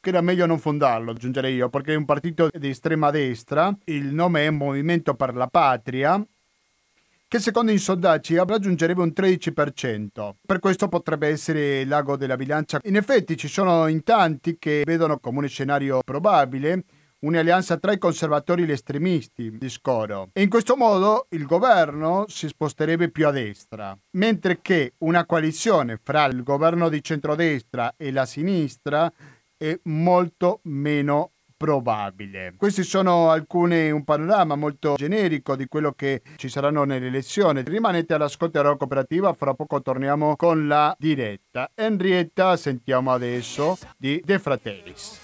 [0.00, 4.06] Che era meglio non fondarlo, aggiungerei io, perché è un partito di estrema destra, il
[4.06, 6.20] nome è Movimento per la Patria,
[7.26, 10.34] che secondo i sondaggi raggiungerebbe un 13%.
[10.44, 12.80] Per questo potrebbe essere l'ago della bilancia.
[12.84, 16.84] In effetti ci sono in tanti che vedono come un scenario probabile
[17.24, 20.28] un'alleanza tra i conservatori e gli estremisti di Scoro.
[20.32, 25.98] E in questo modo il governo si sposterebbe più a destra, mentre che una coalizione
[26.02, 29.10] fra il governo di centrodestra e la sinistra
[29.56, 31.32] è molto meno
[31.64, 32.52] probabile.
[32.58, 37.62] Questi sono alcuni, un panorama molto generico di quello che ci saranno nelle elezioni.
[37.64, 41.70] Rimanete all'ascolto della cooperativa, fra poco torniamo con la diretta.
[41.74, 45.22] Henrietta, sentiamo adesso di De Fratellis.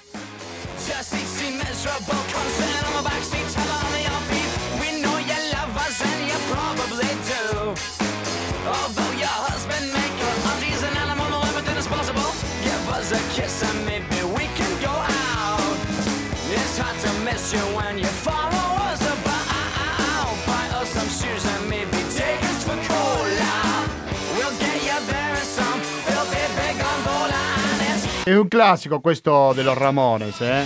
[28.23, 30.63] È un classico questo dello Ramones, eh?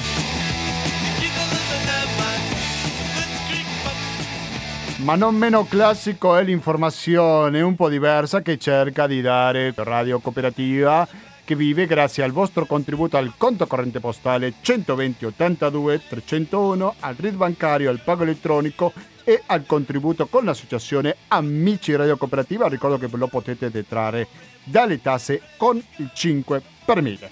[4.97, 11.09] Ma non meno classico è l'informazione un po' diversa che cerca di dare Radio Cooperativa
[11.45, 17.35] che vive grazie al vostro contributo al conto corrente postale 120 82 301, al RID
[17.35, 22.69] bancario, al pago elettronico e al contributo con l'associazione Amici Radio Cooperativa.
[22.69, 24.27] Ricordo che lo potete detrarre
[24.65, 27.31] dalle tasse con il 5 per 1000.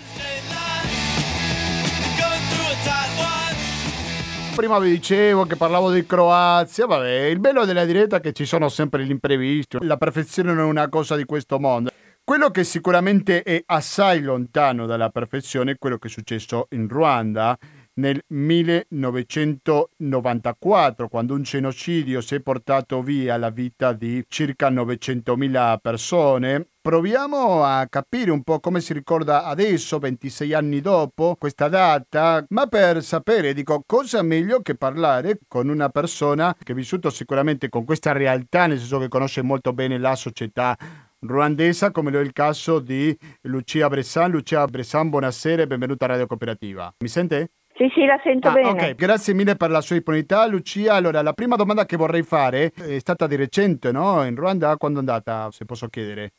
[4.55, 8.44] Prima vi dicevo che parlavo di Croazia, vabbè, il bello della diretta è che ci
[8.44, 11.90] sono sempre gli imprevisti, la perfezione non è una cosa di questo mondo.
[12.25, 17.59] Quello che sicuramente è assai lontano dalla perfezione è quello che è successo in Ruanda
[17.95, 26.65] nel 1994, quando un genocidio si è portato via la vita di circa 900.000 persone.
[26.81, 32.69] Proviamo a capire un po' come si ricorda adesso, 26 anni dopo, questa data, ma
[32.69, 37.85] per sapere, dico, cosa meglio che parlare con una persona che ha vissuto sicuramente con
[37.85, 40.79] questa realtà, nel senso che conosce molto bene la società
[41.27, 44.31] ruandesa, come lo è il caso di Lucia Bressan.
[44.31, 46.93] Lucia Bressan, buonasera e benvenuta a Radio Cooperativa.
[46.99, 47.51] Mi sente?
[47.75, 48.69] Sì, sì, la sento ah, bene.
[48.69, 50.47] Ok, grazie mille per la sua disponibilità.
[50.47, 54.25] Lucia, allora, la prima domanda che vorrei fare è stata di recente, no?
[54.25, 56.33] In Ruanda, quando è andata, se posso chiedere?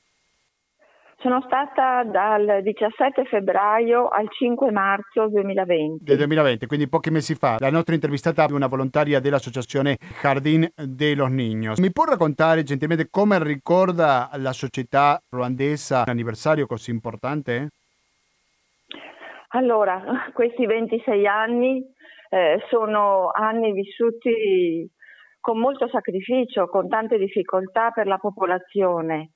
[1.24, 6.04] Sono stata dal 17 febbraio al 5 marzo 2020.
[6.04, 7.56] Del 2020, quindi pochi mesi fa.
[7.60, 11.80] La nostra intervistata è una volontaria dell'associazione Jardín de los Niños.
[11.80, 17.70] Mi può raccontare gentilmente come ricorda la società ruandesa un anniversario così importante?
[19.52, 21.82] Allora, questi 26 anni
[22.32, 24.92] eh, sono anni vissuti
[25.40, 29.30] con molto sacrificio, con tante difficoltà per la popolazione.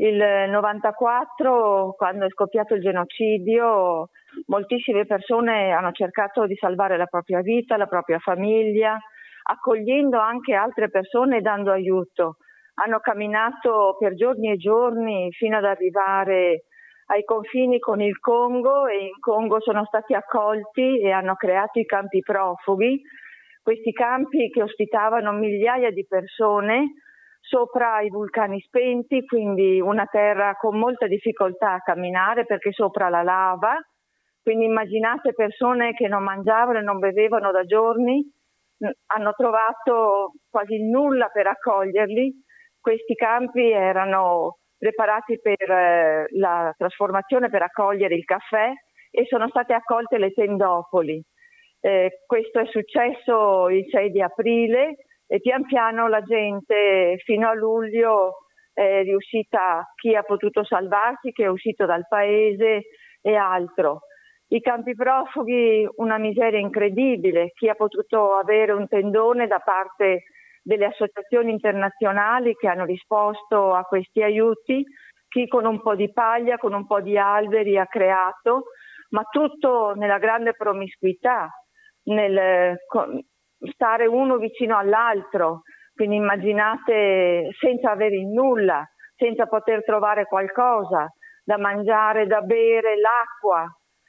[0.00, 4.08] Il 94, quando è scoppiato il genocidio,
[4.46, 8.98] moltissime persone hanno cercato di salvare la propria vita, la propria famiglia,
[9.42, 12.36] accogliendo anche altre persone e dando aiuto.
[12.76, 16.62] Hanno camminato per giorni e giorni fino ad arrivare
[17.08, 21.84] ai confini con il Congo e in Congo sono stati accolti e hanno creato i
[21.84, 23.02] campi profughi,
[23.62, 26.94] questi campi che ospitavano migliaia di persone
[27.50, 33.24] sopra i vulcani spenti, quindi una terra con molta difficoltà a camminare perché sopra la
[33.24, 33.76] lava,
[34.40, 38.24] quindi immaginate persone che non mangiavano e non bevevano da giorni,
[39.06, 42.32] hanno trovato quasi nulla per accoglierli,
[42.80, 48.70] questi campi erano preparati per eh, la trasformazione per accogliere il caffè
[49.10, 51.20] e sono state accolte le tendopoli.
[51.80, 54.94] Eh, questo è successo il 6 di aprile
[55.32, 58.38] e pian piano la gente fino a luglio
[58.72, 62.82] è riuscita, chi ha potuto salvarsi, chi è uscito dal paese
[63.20, 64.00] e altro.
[64.48, 70.24] I campi profughi, una miseria incredibile, chi ha potuto avere un tendone da parte
[70.62, 74.84] delle associazioni internazionali che hanno risposto a questi aiuti,
[75.28, 78.64] chi con un po' di paglia, con un po' di alberi ha creato,
[79.10, 81.48] ma tutto nella grande promiscuità,
[82.06, 82.76] nel
[83.72, 85.62] stare uno vicino all'altro,
[85.94, 88.84] quindi immaginate senza avere nulla,
[89.16, 91.08] senza poter trovare qualcosa
[91.44, 93.66] da mangiare, da bere, l'acqua,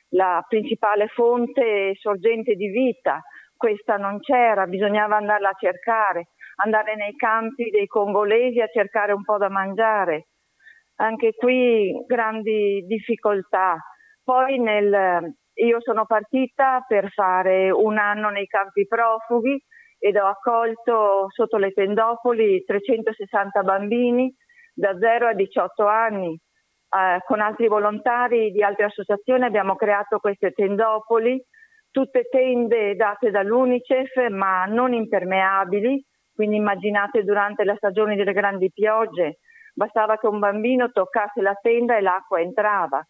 [0.10, 3.20] la principale fonte sorgente di vita.
[3.56, 6.30] Questa non c'era, bisognava andarla a cercare,
[6.64, 10.28] andare nei campi dei congolesi a cercare un po' da mangiare.
[10.96, 13.78] Anche qui grandi difficoltà.
[14.24, 15.36] Poi nel,
[15.66, 19.62] io sono partita per fare un anno nei campi profughi
[20.00, 24.34] ed ho accolto sotto le tendopoli 360 bambini
[24.74, 26.34] da 0 a 18 anni.
[26.34, 31.42] Eh, con altri volontari di altre associazioni abbiamo creato queste tendopoli,
[31.92, 36.04] tutte tende date dall'UNICEF ma non impermeabili,
[36.34, 39.38] quindi immaginate durante la stagione delle grandi piogge,
[39.74, 43.06] bastava che un bambino toccasse la tenda e l'acqua entrava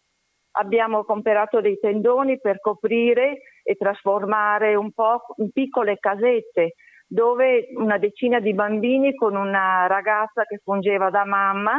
[0.52, 6.74] abbiamo comprato dei tendoni per coprire e trasformare un po' in piccole casette
[7.06, 11.78] dove una decina di bambini con una ragazza che fungeva da mamma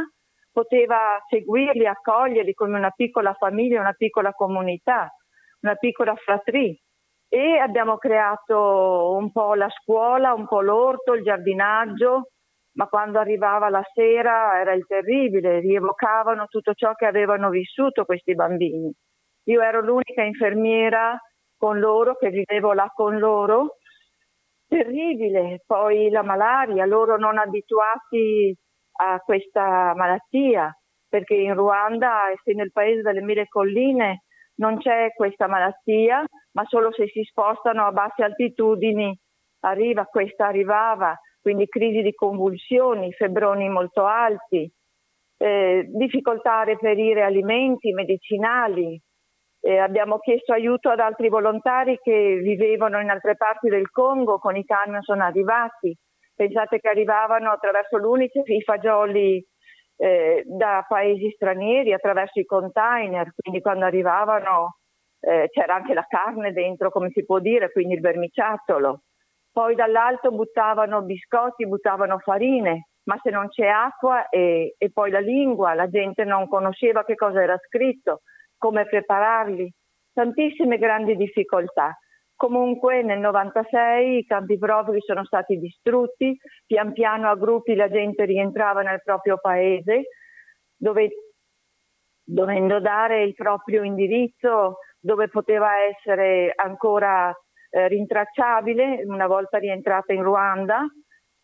[0.52, 5.12] poteva seguirli, accoglierli come una piccola famiglia, una piccola comunità,
[5.62, 6.78] una piccola fratrie.
[7.28, 12.33] E abbiamo creato un po' la scuola, un po' l'orto, il giardinaggio,
[12.74, 18.34] ma quando arrivava la sera era il terribile, rievocavano tutto ciò che avevano vissuto questi
[18.34, 18.92] bambini.
[19.46, 21.18] Io ero l'unica infermiera
[21.58, 23.78] con loro, che vivevo là con loro,
[24.68, 28.56] terribile, poi la malaria, loro non abituati
[28.96, 30.76] a questa malattia,
[31.08, 34.24] perché in Ruanda, essendo il paese delle mille colline,
[34.56, 39.16] non c'è questa malattia, ma solo se si spostano a basse altitudini
[39.62, 44.72] arriva, questa arrivava quindi crisi di convulsioni, febbroni molto alti,
[45.38, 49.00] eh, difficoltà a reperire alimenti, medicinali.
[49.60, 54.56] Eh, abbiamo chiesto aiuto ad altri volontari che vivevano in altre parti del Congo, con
[54.56, 55.94] i camion sono arrivati.
[56.34, 59.46] Pensate che arrivavano attraverso l'Unicef i fagioli
[59.98, 64.78] eh, da paesi stranieri, attraverso i container, quindi quando arrivavano
[65.20, 69.02] eh, c'era anche la carne dentro, come si può dire, quindi il vermiciattolo
[69.54, 75.20] poi dall'alto buttavano biscotti, buttavano farine, ma se non c'è acqua e, e, poi la
[75.20, 78.22] lingua, la gente non conosceva che cosa era scritto,
[78.58, 79.72] come prepararli,
[80.12, 81.96] tantissime grandi difficoltà.
[82.36, 86.36] Comunque nel 96 i campi profughi sono stati distrutti,
[86.66, 90.08] pian piano a gruppi la gente rientrava nel proprio paese,
[90.76, 91.10] dove,
[92.24, 97.32] dovendo dare il proprio indirizzo dove poteva essere ancora
[97.74, 100.86] eh, rintracciabile una volta rientrata in Ruanda.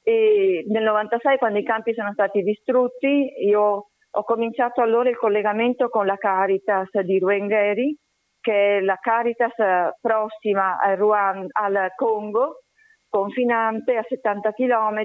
[0.01, 5.89] E nel 96 quando i campi sono stati distrutti io ho cominciato allora il collegamento
[5.89, 7.97] con la Caritas di Ruengeri
[8.39, 9.53] che è la Caritas
[9.99, 12.61] prossima al, Ruanda, al Congo
[13.09, 15.03] confinante a 70 km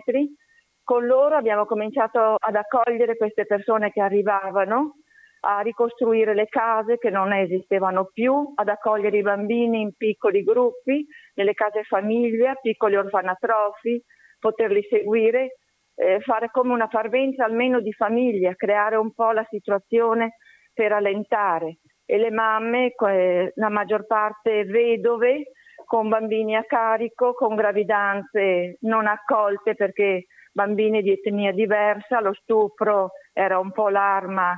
[0.84, 4.98] con loro abbiamo cominciato ad accogliere queste persone che arrivavano
[5.44, 11.06] a ricostruire le case che non esistevano più, ad accogliere i bambini in piccoli gruppi,
[11.34, 14.02] nelle case famiglia, piccoli orfanatrofi,
[14.38, 15.58] poterli seguire,
[15.96, 20.36] eh, fare come una parvenza almeno di famiglia, creare un po' la situazione
[20.72, 21.78] per allentare.
[22.06, 22.92] E le mamme,
[23.54, 25.52] la maggior parte vedove,
[25.84, 33.10] con bambini a carico, con gravidanze non accolte perché bambini di etnia diversa, lo stupro
[33.32, 34.54] era un po' l'arma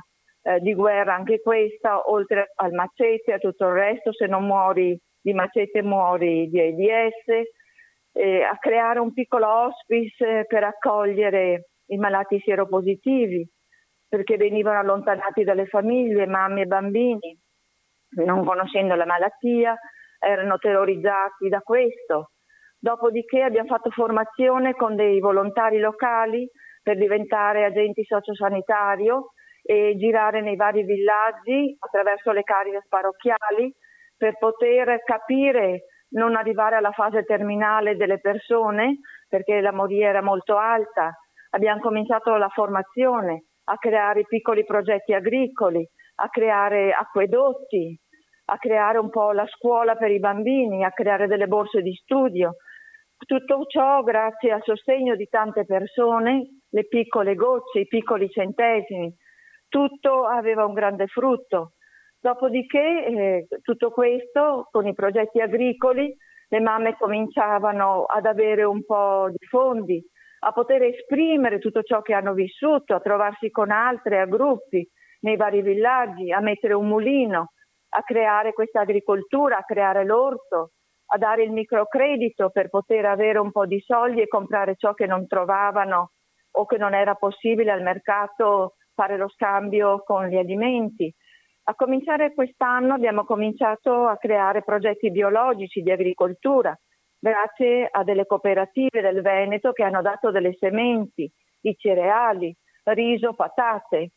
[0.47, 4.97] eh, di guerra anche questa, oltre al macete, a tutto il resto, se non muori
[5.19, 7.49] di macete muori di AIDS,
[8.13, 13.45] eh, a creare un piccolo hospice per accogliere i malati sieropositivi,
[14.07, 17.37] perché venivano allontanati dalle famiglie, mamme e bambini,
[18.25, 19.75] non conoscendo la malattia,
[20.17, 22.31] erano terrorizzati da questo.
[22.79, 26.49] Dopodiché abbiamo fatto formazione con dei volontari locali
[26.81, 29.09] per diventare agenti sociosanitari
[29.69, 33.69] e girare nei vari villaggi attraverso le cariche parrocchiali
[34.15, 40.55] per poter capire, non arrivare alla fase terminale delle persone perché la moria era molto
[40.55, 41.11] alta.
[41.49, 47.99] Abbiamo cominciato la formazione, a creare piccoli progetti agricoli, a creare acquedotti,
[48.45, 52.55] a creare un po' la scuola per i bambini, a creare delle borse di studio.
[53.17, 59.13] Tutto ciò grazie al sostegno di tante persone, le piccole gocce, i piccoli centesimi,
[59.67, 61.73] tutto aveva un grande frutto.
[62.19, 66.13] Dopodiché eh, tutto questo con i progetti agricoli
[66.49, 70.03] le mamme cominciavano ad avere un po' di fondi,
[70.39, 74.87] a poter esprimere tutto ciò che hanno vissuto, a trovarsi con altre, a gruppi,
[75.21, 77.51] nei vari villaggi, a mettere un mulino,
[77.89, 80.71] a creare questa agricoltura, a creare l'orto,
[81.07, 85.05] a dare il microcredito per poter avere un po' di soldi e comprare ciò che
[85.05, 86.11] non trovavano
[86.51, 91.13] o che non era possibile al mercato fare lo scambio con gli alimenti.
[91.65, 96.75] A cominciare quest'anno abbiamo cominciato a creare progetti biologici di agricoltura,
[97.19, 104.13] grazie a delle cooperative del Veneto che hanno dato delle sementi, di cereali, riso, patate.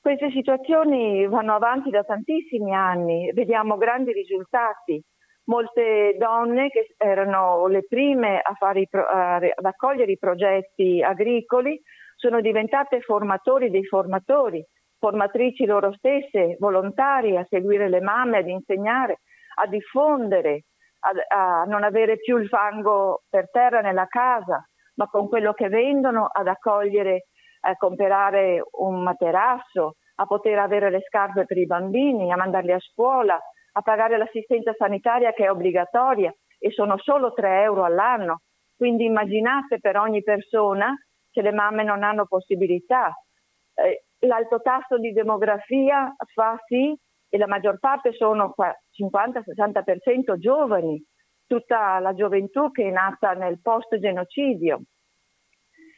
[0.00, 5.02] Queste situazioni vanno avanti da tantissimi anni, vediamo grandi risultati.
[5.44, 11.78] Molte donne che erano le prime a fare i, ad accogliere i progetti agricoli
[12.22, 14.64] sono diventate formatori dei formatori
[14.96, 19.18] formatrici loro stesse, volontari a seguire le mamme, ad insegnare,
[19.60, 20.66] a diffondere,
[21.00, 24.64] a, a non avere più il fango per terra nella casa,
[24.94, 27.26] ma con quello che vendono ad accogliere,
[27.62, 32.78] a comprare un materasso, a poter avere le scarpe per i bambini, a mandarli a
[32.78, 33.36] scuola,
[33.72, 38.42] a pagare l'assistenza sanitaria che è obbligatoria e sono solo 3 euro all'anno.
[38.76, 40.94] Quindi immaginate per ogni persona
[41.32, 43.12] che le mamme non hanno possibilità.
[43.74, 46.96] Eh, l'alto tasso di demografia fa sì,
[47.34, 51.02] e la maggior parte sono 50-60% giovani,
[51.46, 54.82] tutta la gioventù che è nata nel post-genocidio.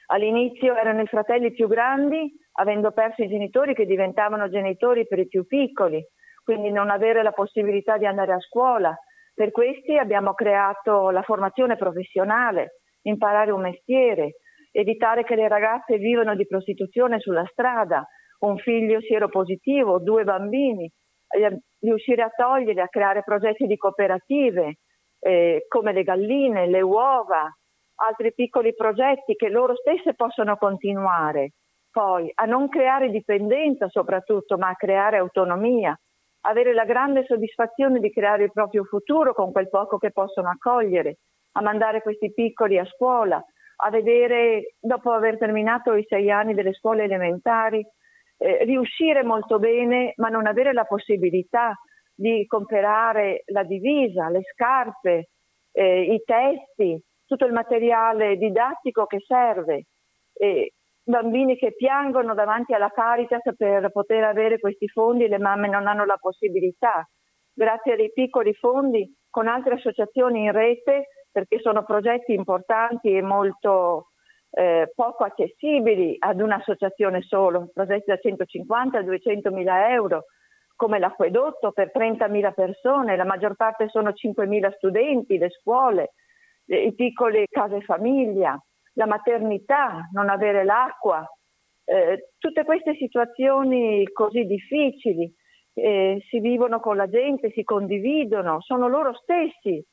[0.07, 5.27] All'inizio erano i fratelli più grandi, avendo perso i genitori, che diventavano genitori per i
[5.27, 6.01] più piccoli,
[6.45, 8.97] quindi non avere la possibilità di andare a scuola.
[9.35, 14.37] Per questi abbiamo creato la formazione professionale, imparare un mestiere,
[14.77, 18.05] evitare che le ragazze vivano di prostituzione sulla strada,
[18.41, 20.91] un figlio sieropositivo, due bambini,
[21.81, 24.79] riuscire a togliere, a creare progetti di cooperative
[25.21, 27.49] eh, come le galline, le uova,
[27.97, 31.53] altri piccoli progetti che loro stesse possono continuare.
[31.91, 35.97] Poi a non creare dipendenza soprattutto, ma a creare autonomia,
[36.47, 41.19] avere la grande soddisfazione di creare il proprio futuro con quel poco che possono accogliere,
[41.53, 43.43] a mandare questi piccoli a scuola,
[43.77, 47.85] a vedere, dopo aver terminato i sei anni delle scuole elementari,
[48.39, 51.75] eh, riuscire molto bene, ma non avere la possibilità
[52.15, 55.29] di comprare la divisa, le scarpe,
[55.73, 59.87] eh, i testi, tutto il materiale didattico che serve.
[60.33, 60.73] E
[61.03, 66.05] bambini che piangono davanti alla Caritas per poter avere questi fondi, le mamme non hanno
[66.05, 67.07] la possibilità.
[67.53, 73.21] Grazie a dei piccoli fondi con altre associazioni in rete perché sono progetti importanti e
[73.21, 74.11] molto
[74.51, 80.27] eh, poco accessibili ad un'associazione solo, progetti da 150 a 200 mila euro,
[80.77, 86.13] come l'acquedotto per 30 mila persone, la maggior parte sono 5 mila studenti, le scuole,
[86.67, 88.57] le, i piccoli case famiglia,
[88.93, 91.29] la maternità, non avere l'acqua,
[91.87, 95.35] eh, tutte queste situazioni così difficili
[95.75, 99.85] eh, si vivono con la gente, si condividono, sono loro stessi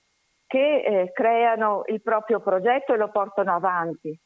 [0.45, 4.17] che eh, creano il proprio progetto e lo portano avanti.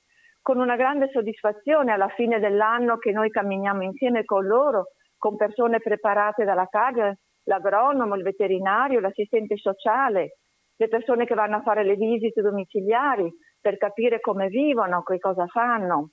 [0.42, 5.80] Con una grande soddisfazione alla fine dell'anno che noi camminiamo insieme con loro, con persone
[5.80, 10.38] preparate dalla CAG, l'agronomo, il veterinario, l'assistente sociale,
[10.76, 13.32] le persone che vanno a fare le visite domiciliari
[13.62, 16.10] per capire come vivono, che cosa fanno.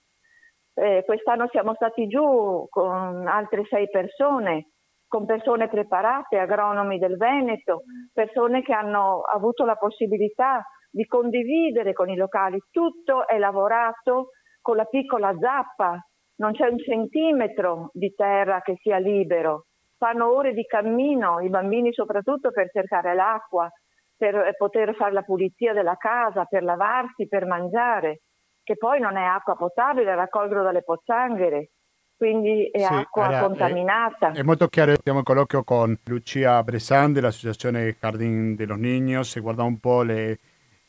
[0.74, 4.71] Eh, quest'anno siamo stati giù con altre sei persone
[5.12, 7.82] con persone preparate, agronomi del Veneto,
[8.14, 12.58] persone che hanno avuto la possibilità di condividere con i locali.
[12.70, 14.30] Tutto è lavorato
[14.62, 15.98] con la piccola zappa,
[16.36, 19.66] non c'è un centimetro di terra che sia libero.
[19.98, 23.68] Fanno ore di cammino, i bambini soprattutto per cercare l'acqua,
[24.16, 28.22] per poter fare la pulizia della casa, per lavarsi, per mangiare,
[28.62, 31.72] che poi non è acqua potabile, raccolgono dalle pozzanghere
[32.22, 34.30] quindi è sì, acqua era, contaminata.
[34.30, 39.34] È, è, molto chiaro, siamo in colloquio con Lucia Bresan dell'Associazione Jardín de los Niños
[39.34, 40.38] e guarda un po' le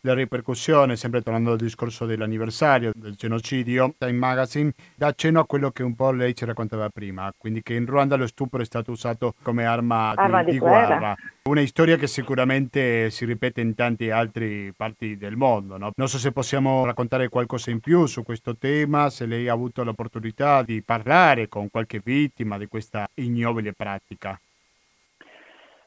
[0.06, 5.72] la ripercussione, sempre tornando al discorso dell'anniversario del genocidio, Time Magazine dà accenno a quello
[5.72, 8.91] che un po' lei ci raccontava prima, quindi che in Ruanda lo stupro è stato
[8.91, 10.88] usato come arma, arma di, di, guerra.
[10.88, 11.16] guerra.
[11.43, 15.78] Una storia che sicuramente si ripete in tante altre parti del mondo.
[15.78, 15.91] No?
[15.95, 19.86] Non so se possiamo raccontare qualcosa in più su questo tema, se lei ha avuto
[19.86, 24.38] l'opportunità di parlare con qualche vittima di questa ignobile pratica.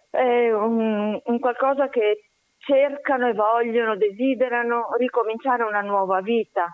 [0.09, 2.26] È un, un qualcosa che
[2.67, 6.67] cercano e vogliono, desiderano ricominciare una nuova vita,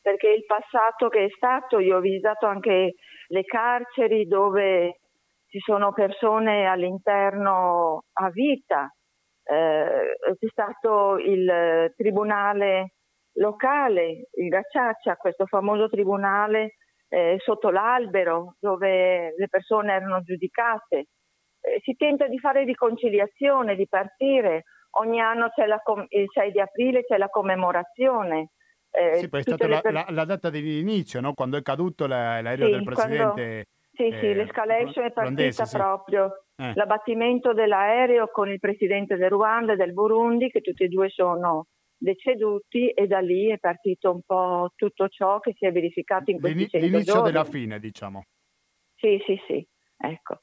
[0.00, 2.94] perché il passato che è stato, io ho visitato anche
[3.26, 5.00] le carceri dove
[5.48, 8.88] ci sono persone all'interno a vita,
[9.42, 12.94] eh, c'è stato il tribunale
[13.34, 16.76] locale, il Gacciaccia, questo famoso tribunale
[17.08, 21.06] eh, sotto l'albero dove le persone erano giudicate.
[21.60, 24.64] Eh, si tenta di fare riconciliazione, di partire
[24.98, 28.50] ogni anno c'è la, il 6 di aprile c'è la commemorazione.
[28.90, 31.32] Eh, sì, poi è stata la, la, la, data dell'inizio, no?
[31.34, 33.22] quando è caduto l'aereo sì, del presidente.
[33.22, 33.64] Quando...
[33.92, 36.44] Sì, eh, sì, l'escalation è partita proprio.
[36.56, 36.72] Eh.
[36.74, 41.66] L'abbattimento dell'aereo con il presidente del Ruanda e del Burundi, che tutti e due sono
[41.96, 46.40] deceduti e da lì è partito un po' tutto ciò che si è verificato in
[46.40, 47.30] questi L'ini- L'inizio giorni.
[47.30, 48.24] della fine, diciamo.
[48.96, 49.66] Sì, sì, sì,
[49.98, 50.40] ecco.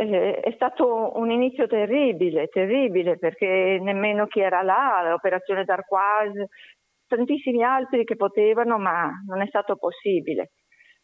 [0.00, 6.50] Eh, è stato un inizio terribile, terribile, perché nemmeno chi era là, l'operazione Darquoise,
[7.08, 10.50] tantissimi altri che potevano, ma non è stato possibile.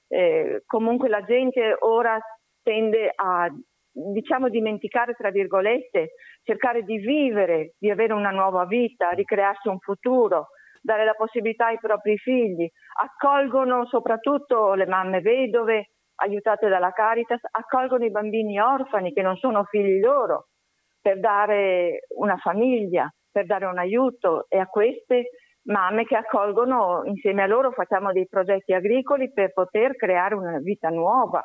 [0.07, 2.16] Eh, comunque la gente ora
[2.62, 3.49] tende a
[3.90, 6.11] diciamo dimenticare tra virgolette,
[6.45, 11.78] cercare di vivere, di avere una nuova vita, ricrearsi un futuro, dare la possibilità ai
[11.80, 12.68] propri figli,
[13.03, 19.64] accolgono soprattutto le mamme vedove, aiutate dalla Caritas, accolgono i bambini orfani che non sono
[19.64, 20.48] figli loro
[21.00, 25.30] per dare una famiglia, per dare un aiuto e a queste
[25.64, 30.88] mamme che accolgono insieme a loro facciamo dei progetti agricoli per poter creare una vita
[30.88, 31.42] nuova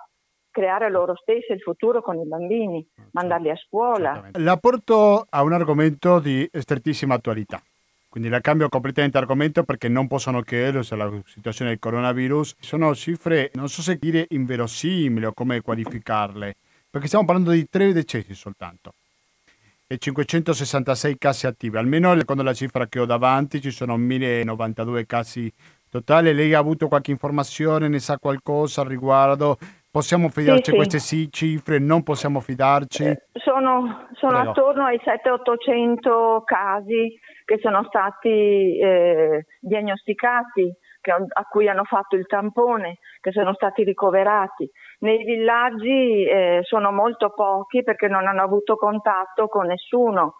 [0.51, 4.29] creare loro stessi il futuro con i bambini, ah, mandarli a scuola.
[4.33, 7.61] La porto a un argomento di strettissima attualità.
[8.09, 12.55] Quindi la cambio completamente argomento perché non possono chiederlo la situazione del coronavirus.
[12.59, 16.55] Sono cifre, non so se dire inverosimili o come qualificarle,
[16.89, 18.93] perché stiamo parlando di tre decessi soltanto
[19.91, 21.77] e 566 casi attivi.
[21.77, 25.51] Almeno secondo la cifra che ho davanti ci sono 1092 casi
[25.89, 26.31] totali.
[26.31, 29.57] Lei ha avuto qualche informazione, ne sa qualcosa al riguardo?
[29.89, 31.27] Possiamo fidarci sì, a queste sì.
[31.31, 31.79] cifre?
[31.79, 33.03] Non possiamo fidarci?
[33.03, 37.19] Eh, sono, sono attorno ai 700-800 casi
[37.49, 40.71] che sono stati eh, diagnosticati,
[41.01, 44.69] che, a cui hanno fatto il tampone, che sono stati ricoverati.
[44.99, 50.35] Nei villaggi eh, sono molto pochi perché non hanno avuto contatto con nessuno.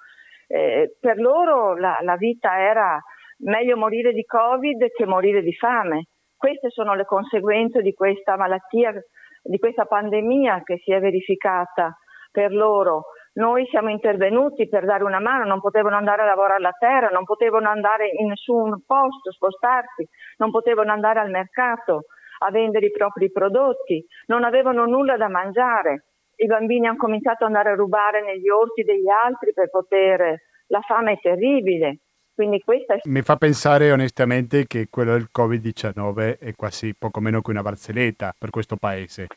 [0.46, 3.02] Eh, per loro la, la vita era
[3.40, 6.10] meglio morire di Covid che morire di fame.
[6.38, 8.94] Queste sono le conseguenze di questa malattia
[9.42, 11.98] di questa pandemia che si è verificata
[12.32, 13.06] per loro.
[13.40, 17.24] Noi siamo intervenuti per dare una mano, non potevano andare a lavorare la terra, non
[17.24, 20.06] potevano andare in nessun posto, spostarsi,
[20.40, 22.08] non potevano andare al mercato
[22.40, 26.08] a vendere i propri prodotti, non avevano nulla da mangiare.
[26.36, 30.48] I bambini hanno cominciato ad andare a rubare negli orti degli altri per poter...
[30.72, 32.02] La fame è terribile.
[32.36, 33.00] Quindi questa è...
[33.06, 38.36] Mi fa pensare onestamente che quello del Covid-19 è quasi poco meno che una barzelletta
[38.38, 39.28] per questo paese.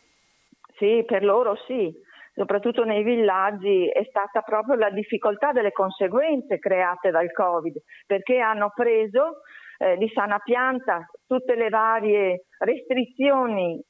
[0.77, 1.91] Sì, per loro sì,
[2.35, 7.77] soprattutto nei villaggi è stata proprio la difficoltà delle conseguenze create dal Covid,
[8.07, 9.43] perché hanno preso
[9.79, 13.81] eh, di sana pianta tutte le varie restrizioni,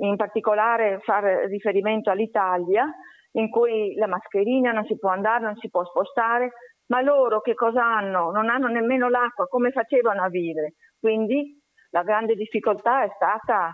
[0.00, 2.88] in particolare far riferimento all'Italia,
[3.32, 6.52] in cui la mascherina non si può andare, non si può spostare,
[6.86, 8.30] ma loro che cosa hanno?
[8.30, 10.74] Non hanno nemmeno l'acqua, come facevano a vivere?
[10.98, 11.58] Quindi
[11.90, 13.72] la grande difficoltà è stata,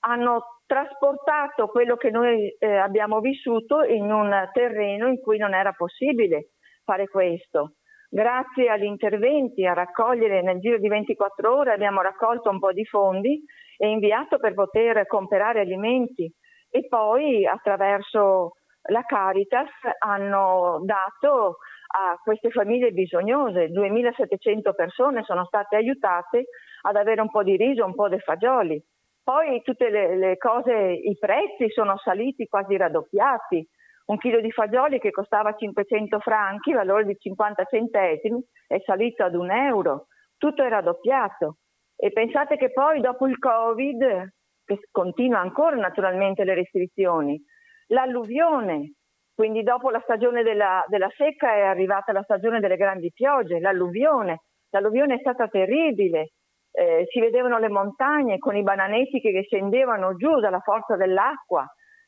[0.00, 5.72] hanno trasportato quello che noi eh, abbiamo vissuto in un terreno in cui non era
[5.72, 6.50] possibile
[6.84, 7.74] fare questo.
[8.08, 12.84] Grazie agli interventi a raccogliere nel giro di 24 ore abbiamo raccolto un po' di
[12.84, 13.42] fondi
[13.76, 16.32] e inviato per poter comprare alimenti
[16.70, 18.52] e poi attraverso
[18.88, 21.56] la Caritas hanno dato
[21.88, 23.68] a queste famiglie bisognose.
[23.68, 26.44] 2700 persone sono state aiutate
[26.82, 28.82] ad avere un po' di riso, un po' di fagioli.
[29.26, 33.68] Poi tutte le, le cose, i prezzi sono saliti quasi raddoppiati.
[34.04, 39.34] Un chilo di fagioli che costava 500 franchi, valore di 50 centesimi, è salito ad
[39.34, 40.06] un euro.
[40.36, 41.56] Tutto è raddoppiato.
[41.96, 44.28] E pensate che poi dopo il Covid,
[44.64, 47.42] che continua ancora naturalmente le restrizioni,
[47.88, 48.92] l'alluvione
[49.34, 54.44] quindi dopo la stagione della, della secca è arrivata la stagione delle grandi piogge, l'alluvione.
[54.70, 56.35] L'alluvione è stata terribile,
[56.76, 61.66] eh, si vedevano le montagne con i bananeti che scendevano giù dalla forza dell'acqua,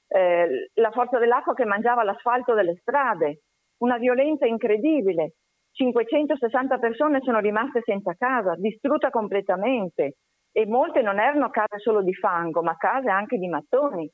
[0.09, 3.45] eh, la forza dell'acqua che mangiava l'asfalto delle strade,
[3.79, 5.37] una violenza incredibile.
[5.73, 10.17] 560 persone sono rimaste senza casa, distrutta completamente
[10.53, 14.11] e molte non erano case solo di fango, ma case anche di mattoni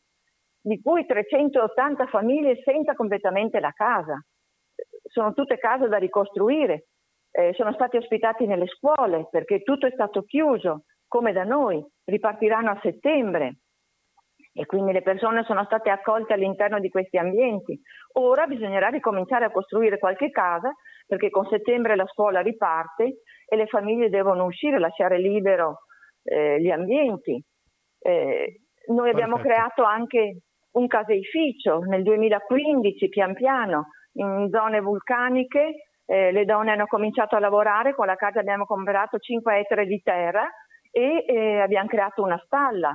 [0.60, 4.22] di cui 380 famiglie senza completamente la casa.
[5.02, 6.86] Sono tutte case da ricostruire,
[7.36, 12.70] eh, sono stati ospitati nelle scuole perché tutto è stato chiuso, come da noi, ripartiranno
[12.70, 13.56] a settembre
[14.52, 17.76] e quindi le persone sono state accolte all'interno di questi ambienti.
[18.18, 20.72] Ora bisognerà ricominciare a costruire qualche casa
[21.06, 25.80] perché con settembre la scuola riparte e le famiglie devono uscire, lasciare libero
[26.22, 27.42] eh, gli ambienti.
[27.98, 28.60] Eh,
[28.92, 29.54] noi abbiamo Perfetto.
[29.54, 30.38] creato anche
[30.74, 37.40] un caseificio nel 2015 pian piano in zone vulcaniche eh, le donne hanno cominciato a
[37.40, 40.48] lavorare, con la casa abbiamo comprato 5 ettari di terra
[40.90, 42.94] e eh, abbiamo creato una stalla.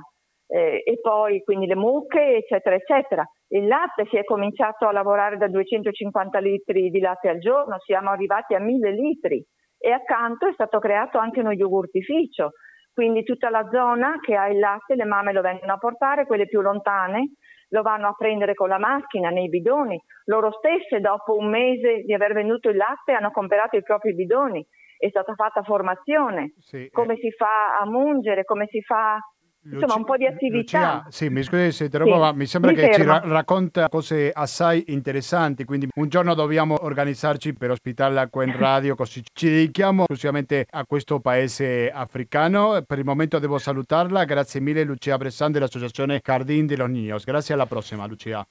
[0.52, 3.24] eh, e poi quindi le mucche, eccetera, eccetera.
[3.48, 8.10] Il latte si è cominciato a lavorare da 250 litri di latte al giorno, siamo
[8.10, 9.44] arrivati a 1000 litri
[9.78, 12.50] e accanto è stato creato anche uno yogurtificio,
[12.92, 16.46] quindi tutta la zona che ha il latte, le mamme lo vengono a portare, quelle
[16.46, 17.32] più lontane
[17.70, 20.00] lo vanno a prendere con la macchina nei bidoni.
[20.26, 24.64] Loro stesse dopo un mese di aver venduto il latte hanno comprato i propri bidoni.
[24.96, 27.18] È stata fatta formazione, sì, come eh.
[27.18, 29.18] si fa a mungere, come si fa
[29.62, 31.02] Insomma, un po' di attività.
[31.04, 32.96] Lucia, sì, mi scusi se interrompo, sì, ma mi sembra mi che fermo.
[32.96, 38.56] ci ra- racconta cose assai interessanti, quindi un giorno dobbiamo organizzarci per ospitarla qui in
[38.56, 42.82] radio, così ci dedichiamo esclusivamente a questo paese africano.
[42.86, 47.24] Per il momento devo salutarla, grazie mille Lucia Bressan dell'Associazione Cardin de los Niños.
[47.24, 48.46] Grazie alla prossima Lucia.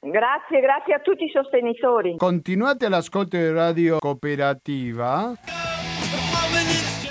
[0.00, 2.16] Grazie, grazie a tutti i sostenitori.
[2.16, 5.32] Continuate all'ascolto di Radio Cooperativa.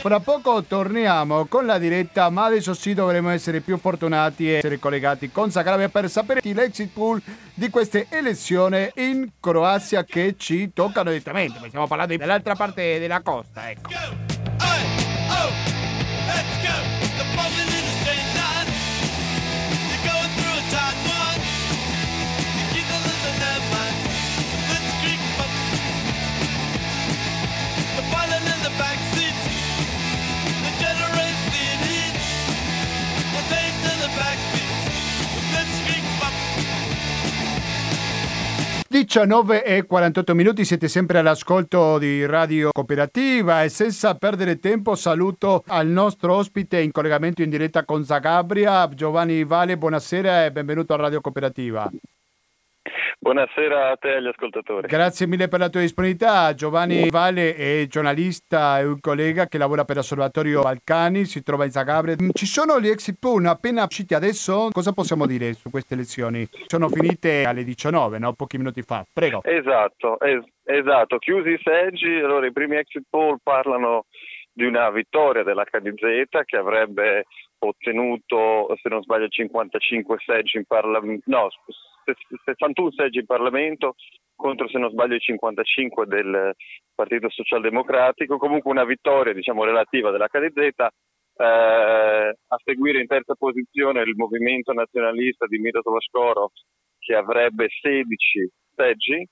[0.04, 4.78] Fra poco torniamo con la diretta, ma adesso sì dovremo essere più fortunati e essere
[4.78, 7.22] collegati con Zagreb per sapere l'exit pool
[7.54, 11.58] di queste elezioni in Croazia che ci toccano direttamente.
[11.70, 14.33] Stiamo parlando dell'altra parte della costa, ecco.
[38.94, 45.64] Diciannove e 48 minuti, siete sempre all'ascolto di Radio Cooperativa e senza perdere tempo saluto
[45.66, 50.98] al nostro ospite in collegamento in diretta con Zagabria, Giovanni Vale, buonasera e benvenuto a
[50.98, 51.90] Radio Cooperativa.
[53.20, 54.88] Buonasera a te e agli ascoltatori.
[54.88, 56.54] Grazie mille per la tua disponibilità.
[56.54, 61.72] Giovanni Valle è giornalista e un collega che lavora per l'Osservatorio Balcani, si trova in
[61.72, 62.16] Zagabria.
[62.34, 64.68] Ci sono gli exit poll appena usciti adesso.
[64.72, 66.46] Cosa possiamo dire su queste elezioni?
[66.68, 68.34] Sono finite alle 19, no?
[68.34, 69.06] pochi minuti fa.
[69.12, 69.42] Prego.
[69.44, 71.18] Esatto, es- esatto.
[71.20, 74.06] Chiusi i seggi, allora i primi exit poll parlano
[74.52, 77.26] di una vittoria dell'HDZ che avrebbe
[77.68, 81.50] ottenuto, se non sbaglio, 55 seggi in Parlamento, no,
[82.46, 83.96] 61 seggi in Parlamento
[84.36, 86.54] contro, se non sbaglio, i 55 del
[86.94, 90.88] Partito Socialdemocratico, comunque una vittoria diciamo, relativa dell'HDZ.
[91.36, 96.52] Eh, a seguire in terza posizione il movimento nazionalista di Miroslav Skoro
[97.00, 99.28] che avrebbe 16 seggi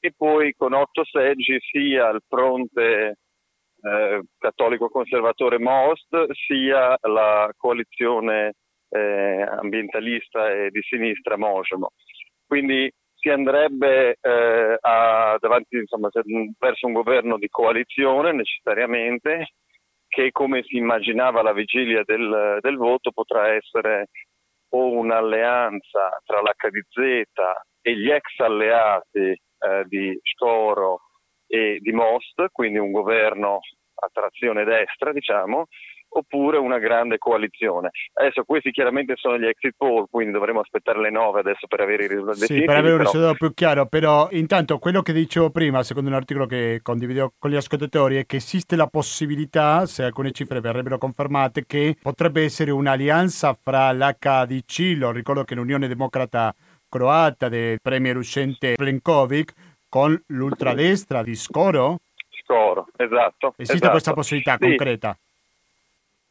[0.00, 3.16] e poi con 8 seggi sia il fronte
[3.82, 8.54] eh, cattolico conservatore Most sia la coalizione
[8.88, 11.90] eh, ambientalista e di sinistra Mojimo.
[12.46, 16.08] Quindi si andrebbe eh, a, davanti, insomma,
[16.58, 19.52] verso un governo di coalizione necessariamente
[20.08, 24.08] che come si immaginava alla vigilia del, del voto potrà essere
[24.70, 27.30] o un'alleanza tra l'HDZ
[27.82, 31.09] e gli ex alleati eh, di Scoro
[31.50, 33.58] e di Most, quindi un governo
[34.02, 35.66] a trazione destra, diciamo,
[36.12, 37.90] oppure una grande coalizione.
[38.12, 42.04] Adesso questi chiaramente sono gli exit poll, quindi dovremo aspettare le 9 adesso per avere
[42.04, 42.46] i risultati.
[42.46, 43.10] Sì, per avere un però...
[43.10, 47.50] risultato più chiaro, però intanto quello che dicevo prima, secondo un articolo che condivido con
[47.50, 52.70] gli ascoltatori, è che esiste la possibilità, se alcune cifre verrebbero confermate, che potrebbe essere
[52.70, 56.54] un'alleanza fra l'HDC, lo ricordo che l'Unione Democrata
[56.88, 59.52] croata del premier uscente Plenkovic,
[59.90, 61.98] con l'ultradestra di Scoro?
[62.42, 63.54] Scoro, esatto.
[63.56, 63.90] Esiste esatto.
[63.90, 64.66] questa possibilità sì.
[64.68, 65.18] concreta?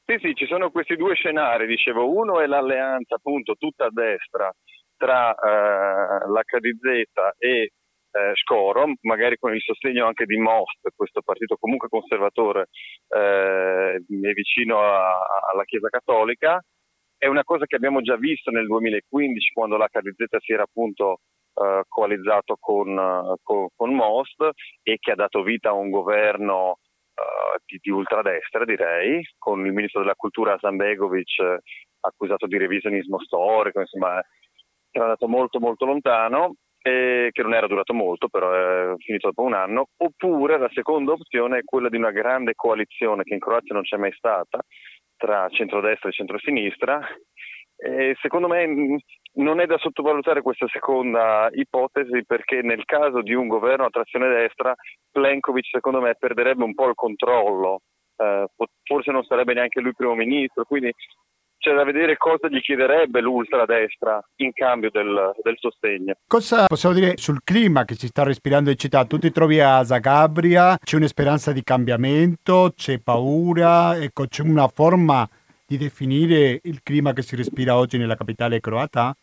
[0.06, 4.52] Sì, sì, ci sono questi due scenari, dicevo, uno è l'alleanza appunto tutta a destra
[4.98, 7.72] tra eh, l'HDZ e
[8.12, 12.70] eh, Scoro, magari con il sostegno anche di Most, questo partito comunque conservatore
[13.08, 15.12] eh, vicino a,
[15.52, 16.60] alla Chiesa Cattolica.
[17.16, 21.20] È una cosa che abbiamo già visto nel 2015 quando l'HDZ si era appunto
[21.60, 24.50] eh, coalizzato con, eh, con, con Most
[24.82, 26.78] e che ha dato vita a un governo
[27.16, 31.58] uh, di, di, ultradestra, direi, con il ministro della cultura Zambegovic uh,
[32.02, 37.68] accusato di revisionismo storico, insomma, che era andato molto molto lontano e che non era
[37.68, 41.98] durato molto, però è finito dopo un anno, oppure la seconda opzione è quella di
[41.98, 44.60] una grande coalizione che in Croazia non c'è mai stata
[45.18, 47.02] tra centrodestra e centrosinistra
[47.82, 49.02] e secondo me
[49.34, 54.28] non è da sottovalutare questa seconda ipotesi perché nel caso di un governo a trazione
[54.28, 54.76] destra
[55.12, 57.82] Plenkovic secondo me perderebbe un po' il controllo,
[58.18, 58.48] eh,
[58.84, 60.94] forse non sarebbe neanche lui primo ministro, quindi
[61.58, 66.16] c'è da vedere cosa gli chiederebbe l'ultradestra in cambio del, del, sostegno.
[66.26, 69.06] Cosa possiamo dire sul clima che si sta respirando in città?
[69.06, 74.70] Tu ti trovi a Zagabria, c'è una speranza di cambiamento, c'è paura, ecco, c'è una
[74.70, 75.28] forma
[75.70, 79.16] di definire il clima che si respira oggi nella capitale croata?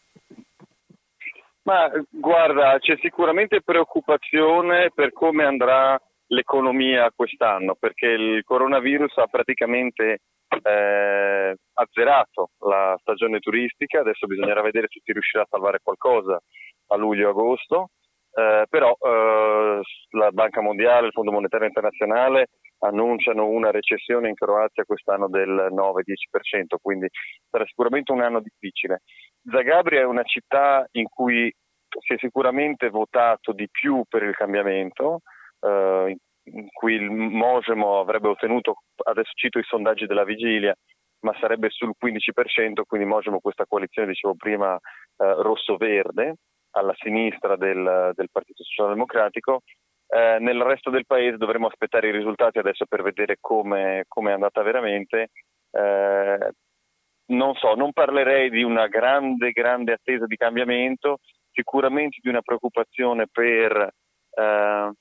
[1.62, 10.20] Ma guarda, c'è sicuramente preoccupazione per come andrà l'economia quest'anno, perché il coronavirus ha praticamente
[10.62, 16.40] eh, azzerato la stagione turistica, adesso bisognerà vedere se si riuscirà a salvare qualcosa
[16.88, 17.90] a luglio-agosto,
[18.32, 19.80] eh, però eh,
[20.10, 22.50] la Banca Mondiale, il Fondo Monetario Internazionale
[22.80, 27.08] annunciano una recessione in Croazia quest'anno del 9-10%, quindi
[27.50, 29.02] sarà sicuramente un anno difficile.
[29.50, 31.52] Zagabria è una città in cui
[32.00, 35.20] si è sicuramente votato di più per il cambiamento,
[35.60, 40.74] eh, in cui il Mosemo avrebbe ottenuto, adesso cito i sondaggi della vigilia,
[41.20, 44.78] ma sarebbe sul 15%, quindi Mosemo questa coalizione, dicevo prima, eh,
[45.16, 46.34] rosso-verde,
[46.76, 49.62] alla sinistra del, del Partito Socialdemocratico.
[50.08, 54.62] Eh, nel resto del paese dovremo aspettare i risultati adesso per vedere come è andata
[54.62, 55.30] veramente.
[55.70, 56.50] Eh,
[57.28, 61.18] non so, non parlerei di una grande, grande attesa di cambiamento,
[61.50, 63.72] sicuramente di una preoccupazione per,
[64.30, 64.92] eh,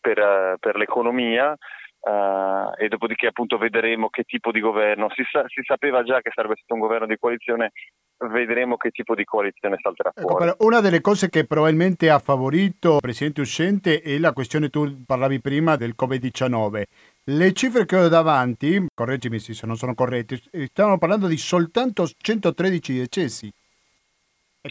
[0.00, 1.54] per, eh, per l'economia,
[2.00, 5.10] Uh, e dopodiché appunto vedremo che tipo di governo.
[5.10, 7.72] Si, sa- si, sapeva già che sarebbe stato un governo di coalizione,
[8.18, 10.48] vedremo che tipo di coalizione salterà ecco, fuori.
[10.48, 15.04] Ecco, una delle cose che probabilmente ha favorito il presidente uscente è la questione, tu
[15.04, 16.82] parlavi prima del Covid-19.
[17.24, 22.98] Le cifre che ho davanti, correggimi se non sono corretti, stavano parlando di soltanto 113
[22.98, 23.52] decessi.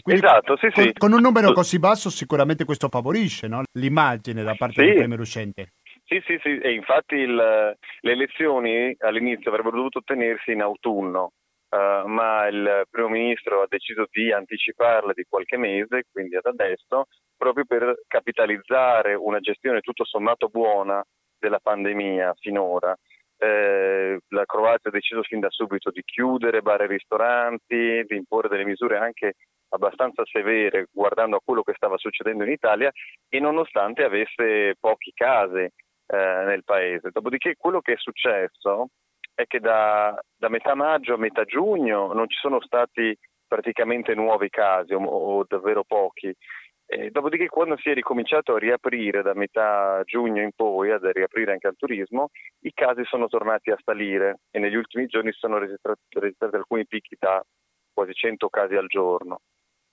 [0.04, 0.92] Esatto, sì, con, sì.
[0.92, 3.62] Con un numero così basso sicuramente questo favorisce no?
[3.72, 4.86] l'immagine da parte sì.
[4.86, 5.72] del premier uscente.
[6.04, 11.32] Sì, sì, sì, e infatti il, le elezioni all'inizio avrebbero dovuto tenersi in autunno,
[11.70, 17.06] uh, ma il primo ministro ha deciso di anticiparle di qualche mese, quindi ad adesso,
[17.36, 21.02] proprio per capitalizzare una gestione tutto sommato buona
[21.38, 22.94] della pandemia finora.
[23.40, 28.48] Eh, la Croazia ha deciso fin da subito di chiudere bar e ristoranti, di imporre
[28.48, 29.34] delle misure anche
[29.68, 32.90] abbastanza severe guardando a quello che stava succedendo in Italia
[33.28, 35.72] e nonostante avesse pochi casi eh,
[36.06, 37.10] nel paese.
[37.12, 38.88] Dopodiché quello che è successo
[39.38, 43.16] è che da, da, metà maggio a metà giugno non ci sono stati
[43.46, 46.34] praticamente nuovi casi o, o davvero pochi.
[46.84, 51.52] E dopodiché quando si è ricominciato a riaprire da metà giugno in poi, ad riaprire
[51.52, 52.30] anche al turismo,
[52.62, 57.14] i casi sono tornati a salire e negli ultimi giorni sono registrati, registrati alcuni picchi
[57.16, 57.40] da
[57.92, 59.38] quasi 100 casi al giorno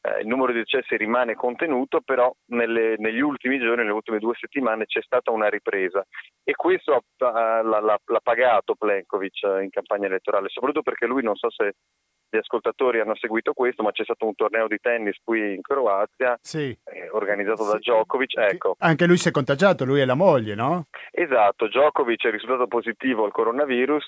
[0.06, 4.36] eh, il numero di decessi rimane contenuto, però nelle, negli ultimi giorni, nelle ultime due
[4.40, 6.06] settimane c'è stata una ripresa
[6.44, 11.36] e questo ha, l'ha, l'ha, pagato Plenkovic eh, in campagna elettorale, soprattutto perché lui non
[11.36, 11.74] so se
[12.30, 16.38] gli ascoltatori hanno seguito questo, ma c'è stato un torneo di tennis qui in Croazia,
[16.42, 16.78] sì.
[16.84, 17.72] eh, organizzato sì.
[17.72, 18.38] da Djokovic.
[18.38, 18.76] Ecco.
[18.80, 20.88] Anche lui si è contagiato, lui e la moglie, no?
[21.12, 24.08] Esatto, Djokovic è risultato positivo al coronavirus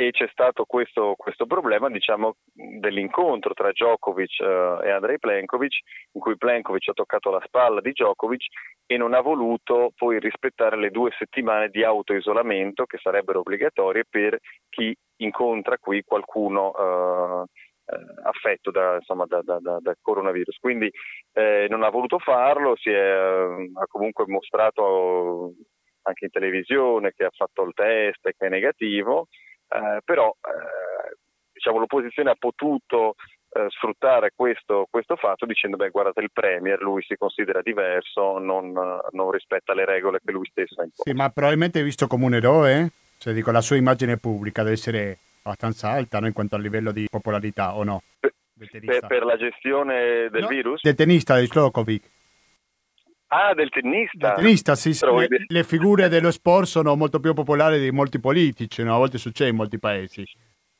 [0.00, 5.78] e c'è stato questo, questo problema diciamo, dell'incontro tra Djokovic uh, e Andrei Plenkovic,
[6.12, 8.44] in cui Plenkovic ha toccato la spalla di Djokovic
[8.86, 14.38] e non ha voluto poi rispettare le due settimane di autoisolamento che sarebbero obbligatorie per
[14.68, 17.44] chi incontra qui qualcuno uh,
[18.22, 20.58] affetto da, insomma, da, da, da, coronavirus.
[20.58, 20.88] Quindi
[21.32, 25.54] eh, non ha voluto farlo, si è, ha comunque mostrato
[26.02, 29.26] anche in televisione che ha fatto il test e che è negativo
[29.68, 31.16] eh, però eh,
[31.52, 33.14] diciamo, l'opposizione ha potuto
[33.50, 38.72] eh, sfruttare questo, questo, fatto dicendo beh guardate il Premier, lui si considera diverso, non,
[38.72, 41.10] non rispetta le regole che lui stesso ha imposto.
[41.10, 44.74] Sì, ma probabilmente è visto come un eroe, cioè dico la sua immagine pubblica deve
[44.74, 46.26] essere abbastanza alta no?
[46.26, 48.02] in quanto a livello di popolarità o no?
[48.58, 50.82] Per, per la gestione del no, virus?
[50.82, 52.10] Del tenista di Slokovic.
[53.28, 54.34] Ah, del tennista.
[54.34, 55.04] Del tennista, sì, sì.
[55.04, 58.94] Le, le, figure dello sport sono molto più popolari di molti politici, no?
[58.94, 60.24] a volte succede in molti paesi.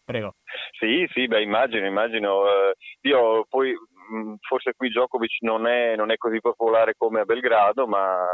[0.05, 0.37] Prego.
[0.79, 2.41] Sì, sì, beh, immagino, immagino.
[2.41, 2.73] Uh,
[3.03, 7.87] io poi, mm, forse qui Djokovic non è, non è, così popolare come a Belgrado,
[7.87, 8.25] ma...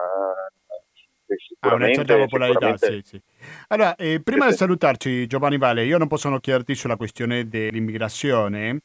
[1.61, 3.21] Ha ah, una certa popolarità, sì, sì.
[3.69, 8.83] Allora, eh, prima di salutarci, Giovanni Vale, io non posso non chiederti sulla questione dell'immigrazione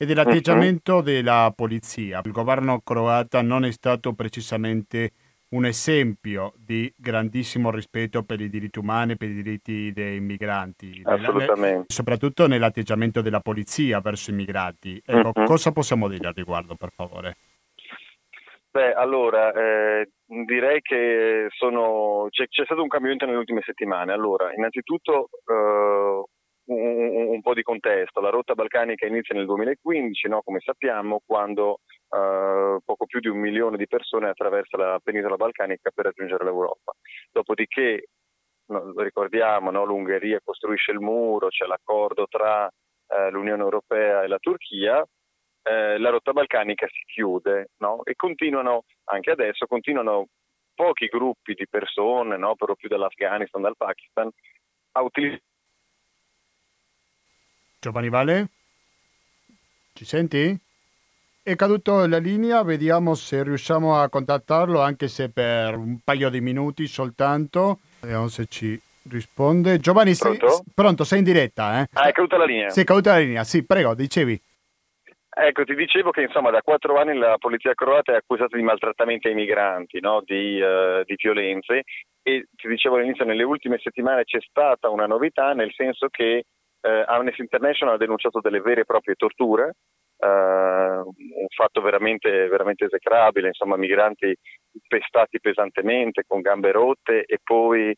[0.00, 2.20] e dell'atteggiamento della polizia.
[2.24, 5.10] Il governo croata non è stato precisamente
[5.50, 11.86] un esempio di grandissimo rispetto per i diritti umani, per i diritti dei migranti, Assolutamente.
[11.88, 15.02] soprattutto nell'atteggiamento della polizia verso i migranti.
[15.04, 15.44] Ecco, uh-huh.
[15.44, 17.36] Cosa possiamo dire al riguardo, per favore?
[18.70, 22.26] Beh, allora, eh, direi che sono...
[22.30, 24.12] c'è, c'è, stato un cambiamento nelle ultime settimane.
[24.12, 26.24] Allora, innanzitutto eh,
[26.68, 28.20] un, un, po' di contesto.
[28.20, 30.42] La rotta balcanica inizia nel 2015, no?
[30.42, 35.90] come sappiamo, quando uh, poco più di un milione di persone attraversa la penisola balcanica
[35.90, 36.92] per raggiungere l'Europa.
[37.32, 38.08] Dopodiché
[38.66, 44.38] no, ricordiamo, no, l'Ungheria costruisce il muro, c'è l'accordo tra eh, l'Unione Europea e la
[44.38, 45.04] Turchia,
[45.62, 48.02] eh, la rotta balcanica si chiude no?
[48.04, 50.28] e continuano, anche adesso, continuano
[50.74, 52.54] pochi gruppi di persone, no?
[52.54, 54.30] per lo più dall'Afghanistan, dal Pakistan,
[54.92, 55.42] a utilizzare.
[57.80, 58.48] Giovanni Vale?
[59.94, 60.56] Ci senti?
[61.42, 66.40] È caduto la linea, vediamo se riusciamo a contattarlo anche se per un paio di
[66.40, 67.78] minuti soltanto.
[68.00, 69.78] Vediamo se ci risponde.
[69.78, 70.48] Giovanni, pronto?
[70.48, 71.80] Sei, pronto, sei in diretta.
[71.80, 71.86] Eh?
[71.92, 72.68] Ah, è caduta la linea.
[72.68, 74.40] Sì, è caduta la linea, sì, prego, dicevi.
[75.40, 79.28] Ecco, ti dicevo che insomma da quattro anni la polizia croata è accusata di maltrattamenti
[79.28, 80.20] ai migranti, no?
[80.24, 81.84] di, uh, di, violenze
[82.22, 86.44] e ti dicevo all'inizio nelle ultime settimane c'è stata una novità nel senso che
[86.80, 89.74] uh, Amnesty International ha denunciato delle vere e proprie torture,
[90.16, 94.34] uh, un fatto veramente, veramente esecrabile, insomma migranti
[94.86, 97.94] pestati pesantemente con gambe rotte e poi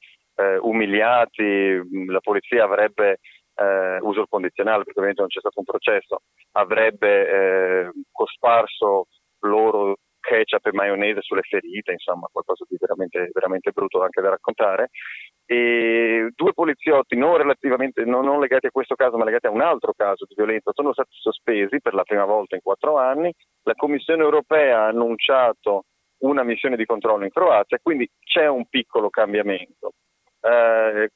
[0.62, 3.18] umiliati, la polizia avrebbe
[3.61, 6.22] eh, uso il condizionale perché ovviamente non c'è stato un processo,
[6.53, 9.09] avrebbe eh, cosparso
[9.41, 14.91] loro ketchup e maionese sulle ferite, insomma qualcosa di veramente, veramente brutto anche da raccontare.
[15.47, 19.93] E due poliziotti non, non, non legati a questo caso ma legati a un altro
[19.97, 23.33] caso di violenza sono stati sospesi per la prima volta in quattro anni.
[23.62, 25.85] La Commissione europea ha annunciato
[26.18, 29.93] una missione di controllo in Croazia, quindi c'è un piccolo cambiamento.
[30.41, 31.11] Eh,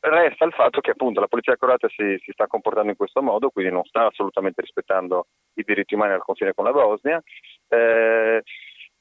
[0.00, 3.50] Resta il fatto che appunto la polizia croata si, si, sta comportando in questo modo,
[3.50, 7.20] quindi non sta assolutamente rispettando i diritti umani al confine con la Bosnia.
[7.68, 8.42] Eh,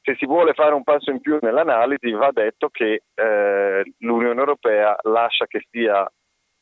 [0.02, 4.96] se si vuole fare un passo in più nell'analisi, va detto che eh, l'Unione Europea
[5.04, 6.10] lascia che sia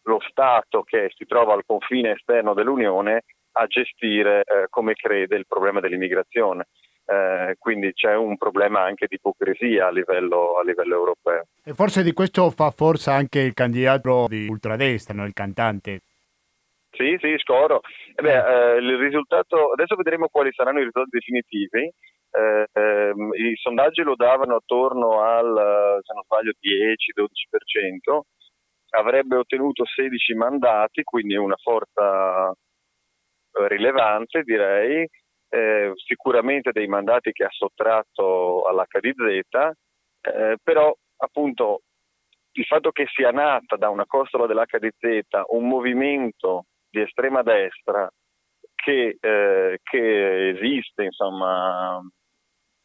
[0.08, 3.24] lo Stato che si trova al confine esterno dell'Unione
[3.54, 6.68] a gestire eh, come crede il problema dell'immigrazione
[7.06, 11.46] eh, quindi c'è un problema anche di ipocrisia a livello, a livello, europeo.
[11.64, 15.26] E forse di questo fa forza anche il candidato di ultradestra, no?
[15.26, 16.02] il cantante.
[16.92, 17.82] Sì, sì, scoro.
[18.16, 21.92] Eh beh, eh, il risultato, adesso vedremo quali saranno i risultati definitivi.
[22.32, 28.20] Eh, ehm, I sondaggi lo davano attorno al, se non sbaglio, 10-12%.
[28.98, 35.08] Avrebbe ottenuto 16 mandati, quindi una forza eh, rilevante, direi
[35.56, 39.72] eh, sicuramente dei mandati che ha sottratto all'HDZ,
[40.22, 41.82] eh, però appunto
[42.58, 48.10] il fatto che sia nata da una costola dell'HDZ un movimento di estrema destra
[48.76, 52.02] che, eh, che esiste, insomma,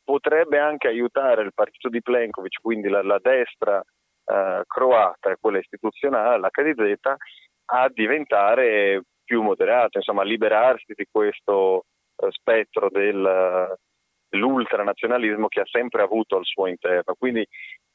[0.04, 6.38] potrebbe anche aiutare il partito di Plenkovic, quindi la, la destra eh, croata quella istituzionale,
[6.38, 7.14] l'HDZ,
[7.72, 11.84] a diventare più moderata, insomma, a liberarsi di questo
[12.30, 13.76] spettro del,
[14.28, 17.14] dell'ultranazionalismo che ha sempre avuto al suo interno.
[17.18, 17.46] Quindi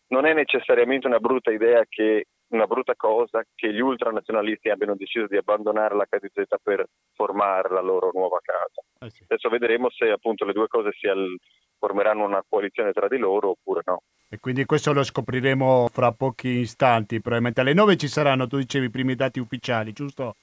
[0.08, 5.28] non è necessariamente una brutta idea che una brutta cosa che gli ultranazionalisti abbiano deciso
[5.28, 9.10] di abbandonare la KDZ per formare la loro nuova casa.
[9.10, 9.24] Sì.
[9.28, 11.38] Adesso vedremo se appunto le due cose si al-
[11.78, 14.04] formeranno una coalizione tra di loro oppure no.
[14.30, 18.86] E quindi questo lo scopriremo fra pochi istanti, probabilmente alle 9 ci saranno, tu dicevi,
[18.86, 20.36] i primi dati ufficiali, giusto?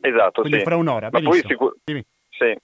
[0.00, 0.64] Esatto, quindi sì.
[0.64, 2.56] fra un'ora, Ma poi sicur- sì.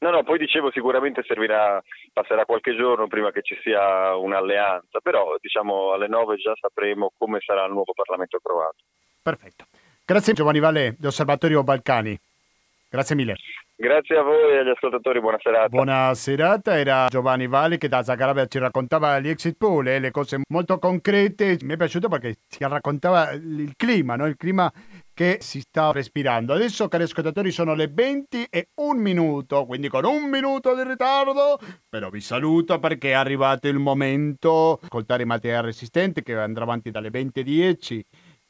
[0.00, 1.82] No, no, poi dicevo sicuramente servirà,
[2.12, 7.40] passerà qualche giorno prima che ci sia un'alleanza, però diciamo alle 9 già sapremo come
[7.40, 8.84] sarà il nuovo Parlamento croato.
[9.20, 9.64] Perfetto.
[10.04, 12.18] Grazie Giovanni Valle, di Osservatorio Balcani.
[12.90, 13.36] Grazie mille.
[13.80, 15.68] Grazie a voi e agli ascoltatori, buona serata.
[15.68, 19.98] Buona serata, era Giovanni Valli che da Zagreb ci raccontava gli exit poll e eh,
[20.00, 21.58] le cose molto concrete.
[21.62, 24.26] Mi è piaciuto perché ci raccontava il clima, no?
[24.26, 24.72] il clima
[25.14, 26.54] che si sta respirando.
[26.54, 31.60] Adesso, cari ascoltatori, sono le 20 e un minuto, quindi con un minuto di ritardo,
[31.88, 36.90] però vi saluto perché è arrivato il momento di ascoltare Matea Resistente che andrà avanti
[36.90, 38.00] dalle 20.10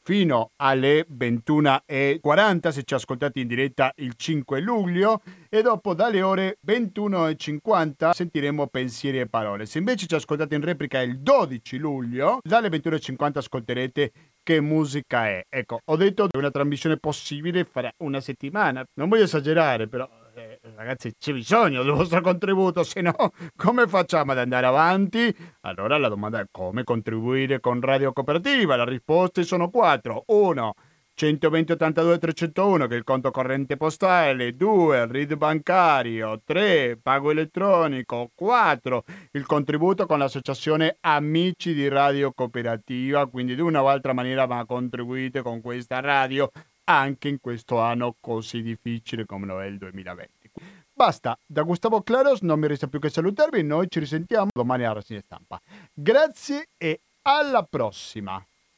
[0.08, 6.56] fino alle 21.40 se ci ascoltate in diretta il 5 luglio e dopo dalle ore
[6.66, 9.66] 21.50 sentiremo pensieri e parole.
[9.66, 15.44] Se invece ci ascoltate in replica il 12 luglio, dalle 21.50 ascolterete che musica è.
[15.46, 18.82] Ecco, ho detto che una trasmissione possibile farà una settimana.
[18.94, 20.08] Non voglio esagerare, però
[20.38, 23.12] eh, ragazzi c'è bisogno del vostro contributo, se no
[23.56, 25.34] come facciamo ad andare avanti?
[25.62, 28.76] Allora la domanda è come contribuire con Radio Cooperativa?
[28.76, 30.22] Le risposte sono quattro.
[30.26, 30.74] Uno,
[31.14, 37.32] 120 82 301 che è il conto corrente postale, 2 il RID bancario, 3 pago
[37.32, 44.12] elettronico, 4 il contributo con l'associazione Amici di Radio Cooperativa, quindi di una o altra
[44.12, 46.48] maniera ma contribuite con questa radio
[46.88, 50.50] anche in questo anno così difficile come lo è il 2020.
[50.92, 54.94] Basta, da Gustavo Claros non mi resta più che salutarvi, noi ci risentiamo domani alla
[54.94, 55.60] rassegna stampa.
[55.92, 58.47] Grazie e alla prossima!